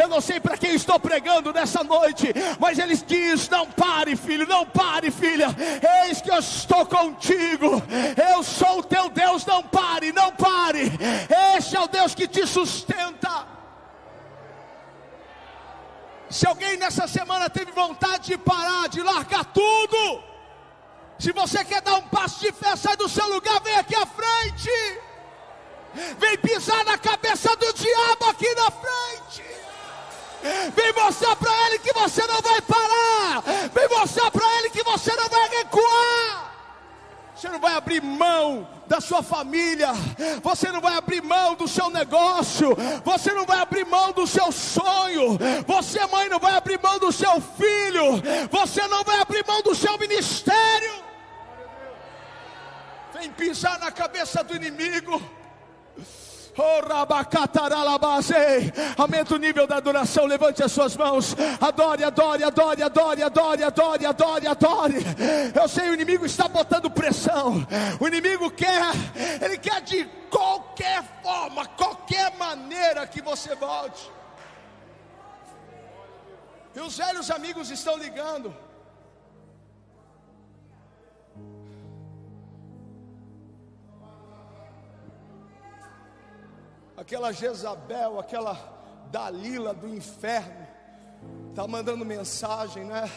Eu 0.00 0.08
não 0.08 0.20
sei 0.20 0.40
para 0.40 0.56
quem 0.56 0.74
estou 0.74 0.98
pregando 0.98 1.52
nessa 1.52 1.84
noite, 1.84 2.32
mas 2.58 2.78
ele 2.78 2.96
diz: 2.96 3.48
Não 3.48 3.66
pare, 3.66 4.16
filho, 4.16 4.46
não 4.46 4.64
pare, 4.64 5.10
filha. 5.10 5.48
Eis 6.04 6.20
que 6.20 6.30
eu 6.30 6.38
estou 6.38 6.86
contigo. 6.86 7.82
Eu 8.32 8.42
sou 8.42 8.78
o 8.78 8.82
teu 8.82 9.08
Deus. 9.10 9.44
Não 9.44 9.62
pare, 9.62 10.12
não 10.12 10.32
pare. 10.32 10.92
Este 11.56 11.76
é 11.76 11.80
o 11.80 11.88
Deus 11.88 12.14
que 12.14 12.26
te 12.26 12.46
sustenta. 12.46 13.46
Se 16.30 16.46
alguém 16.46 16.76
nessa 16.76 17.06
semana 17.06 17.48
teve 17.48 17.72
vontade 17.72 18.28
de 18.28 18.38
parar, 18.38 18.88
de 18.88 19.02
largar 19.02 19.46
tudo, 19.46 20.22
se 21.18 21.32
você 21.32 21.64
quer 21.64 21.80
dar 21.80 21.94
um 21.94 22.02
passo 22.02 22.40
de 22.40 22.52
fé, 22.52 22.76
sai 22.76 22.96
do 22.96 23.08
seu 23.08 23.26
lugar, 23.28 23.60
vem 23.62 23.76
aqui 23.76 23.94
à 23.94 24.04
frente 24.04 24.70
vem 25.94 26.38
pisar 26.38 26.84
na 26.84 26.98
cabeça 26.98 27.54
do 27.56 27.72
diabo 27.72 28.24
aqui 28.26 28.54
na 28.54 28.70
frente. 28.70 29.44
Vem 30.74 30.92
mostrar 30.92 31.36
para 31.36 31.66
ele 31.66 31.78
que 31.80 31.92
você 31.92 32.26
não 32.26 32.40
vai 32.40 32.60
parar. 32.62 33.42
Vem 33.72 33.88
mostrar 33.88 34.30
para 34.30 34.58
ele 34.58 34.70
que 34.70 34.82
você 34.82 35.14
não 35.16 35.28
vai 35.28 35.48
recuar. 35.48 36.48
Você 37.34 37.48
não 37.48 37.60
vai 37.60 37.74
abrir 37.74 38.02
mão 38.02 38.68
da 38.88 39.00
sua 39.00 39.22
família, 39.22 39.90
você 40.42 40.72
não 40.72 40.80
vai 40.80 40.96
abrir 40.96 41.22
mão 41.22 41.54
do 41.54 41.68
seu 41.68 41.88
negócio, 41.88 42.76
você 43.04 43.32
não 43.32 43.46
vai 43.46 43.60
abrir 43.60 43.86
mão 43.86 44.10
do 44.10 44.26
seu 44.26 44.50
sonho, 44.50 45.38
você, 45.64 46.04
mãe, 46.06 46.28
não 46.28 46.40
vai 46.40 46.56
abrir 46.56 46.80
mão 46.82 46.98
do 46.98 47.12
seu 47.12 47.40
filho, 47.40 48.20
você 48.50 48.84
não 48.88 49.04
vai 49.04 49.20
abrir 49.20 49.46
mão 49.46 49.62
do 49.62 49.72
seu 49.72 49.96
ministério. 49.98 51.04
Vem 53.14 53.30
pisar 53.30 53.78
na 53.78 53.92
cabeça 53.92 54.42
do 54.42 54.56
inimigo. 54.56 55.22
Aumenta 58.96 59.34
o 59.34 59.38
nível 59.38 59.66
da 59.66 59.76
adoração. 59.76 60.26
Levante 60.26 60.62
as 60.62 60.72
suas 60.72 60.96
mãos. 60.96 61.36
Adore, 61.60 62.02
adore, 62.02 62.42
adore, 62.42 62.82
adore, 62.82 63.22
adore, 63.22 63.62
adore, 63.62 64.06
adore, 64.06 64.46
adore. 64.46 64.94
Eu 65.54 65.68
sei, 65.68 65.90
o 65.90 65.94
inimigo 65.94 66.26
está 66.26 66.48
botando 66.48 66.90
pressão. 66.90 67.66
O 68.00 68.08
inimigo 68.08 68.50
quer, 68.50 68.82
ele 69.40 69.56
quer 69.56 69.80
de 69.82 70.04
qualquer 70.28 71.04
forma, 71.22 71.64
qualquer 71.66 72.36
maneira 72.36 73.06
que 73.06 73.22
você 73.22 73.54
volte. 73.54 74.10
E 76.74 76.80
os 76.80 76.96
velhos 76.96 77.30
amigos 77.30 77.70
estão 77.70 77.96
ligando. 77.96 78.54
Aquela 86.98 87.32
Jezabel, 87.32 88.18
aquela 88.18 88.76
Dalila 89.10 89.72
do 89.72 89.88
inferno, 89.88 90.66
está 91.50 91.66
mandando 91.66 92.04
mensagem, 92.04 92.84
né? 92.84 93.08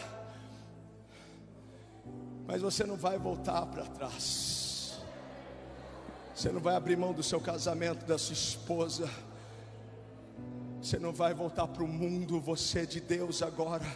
Mas 2.46 2.62
você 2.62 2.84
não 2.84 2.96
vai 2.96 3.18
voltar 3.18 3.66
para 3.66 3.84
trás, 3.84 4.98
você 6.34 6.50
não 6.50 6.60
vai 6.60 6.76
abrir 6.76 6.96
mão 6.96 7.12
do 7.12 7.22
seu 7.22 7.40
casamento, 7.40 8.06
da 8.06 8.16
sua 8.16 8.34
esposa, 8.34 9.10
você 10.80 10.98
não 10.98 11.12
vai 11.12 11.34
voltar 11.34 11.66
para 11.66 11.82
o 11.82 11.88
mundo, 11.88 12.40
você 12.40 12.80
é 12.80 12.86
de 12.86 13.00
Deus 13.00 13.42
agora. 13.42 13.86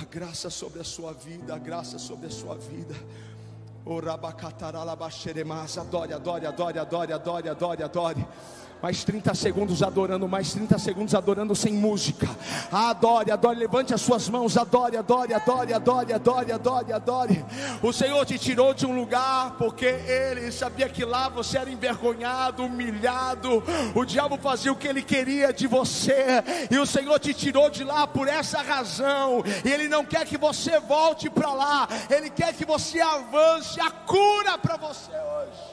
A 0.00 0.04
graça 0.04 0.48
sobre 0.50 0.80
a 0.80 0.84
sua 0.84 1.12
vida, 1.12 1.54
a 1.54 1.58
graça 1.58 1.98
sobre 1.98 2.28
a 2.28 2.30
sua 2.30 2.54
vida. 2.54 2.94
Adore, 5.80 6.14
adore, 6.14 6.48
adore, 6.48 6.78
adore, 6.78 7.12
adore, 7.12 7.48
adore, 7.48 7.82
adore 7.82 8.26
mais 8.82 9.04
30 9.04 9.34
segundos 9.34 9.82
adorando, 9.82 10.26
mais 10.28 10.52
30 10.52 10.78
segundos 10.78 11.14
adorando 11.14 11.54
sem 11.54 11.72
música. 11.72 12.28
Adore, 12.72 13.30
adore, 13.30 13.58
levante 13.58 13.92
as 13.92 14.00
suas 14.00 14.28
mãos, 14.28 14.56
adore, 14.56 14.96
adore, 14.96 15.34
adore, 15.34 15.72
adore, 15.72 16.12
adore, 16.12 16.52
adore, 16.52 16.92
adore. 16.92 17.44
O 17.82 17.92
Senhor 17.92 18.24
te 18.24 18.38
tirou 18.38 18.72
de 18.72 18.86
um 18.86 18.94
lugar 18.94 19.56
porque 19.58 19.84
Ele 19.84 20.50
sabia 20.50 20.88
que 20.88 21.04
lá 21.04 21.28
você 21.28 21.58
era 21.58 21.70
envergonhado, 21.70 22.64
humilhado. 22.64 23.62
O 23.94 24.04
diabo 24.04 24.38
fazia 24.38 24.72
o 24.72 24.76
que 24.76 24.88
ele 24.88 25.02
queria 25.02 25.52
de 25.52 25.66
você, 25.66 26.42
e 26.70 26.78
o 26.78 26.86
Senhor 26.86 27.18
te 27.18 27.34
tirou 27.34 27.70
de 27.70 27.84
lá 27.84 28.06
por 28.06 28.28
essa 28.28 28.62
razão. 28.62 29.42
E 29.64 29.70
Ele 29.70 29.88
não 29.88 30.04
quer 30.04 30.26
que 30.26 30.38
você 30.38 30.80
volte 30.80 31.28
para 31.28 31.52
lá, 31.52 31.88
Ele 32.08 32.30
quer 32.30 32.54
que 32.54 32.64
você 32.64 33.00
avance 33.00 33.80
a 33.80 33.90
cura 33.90 34.58
para 34.58 34.76
você 34.76 35.10
hoje. 35.10 35.69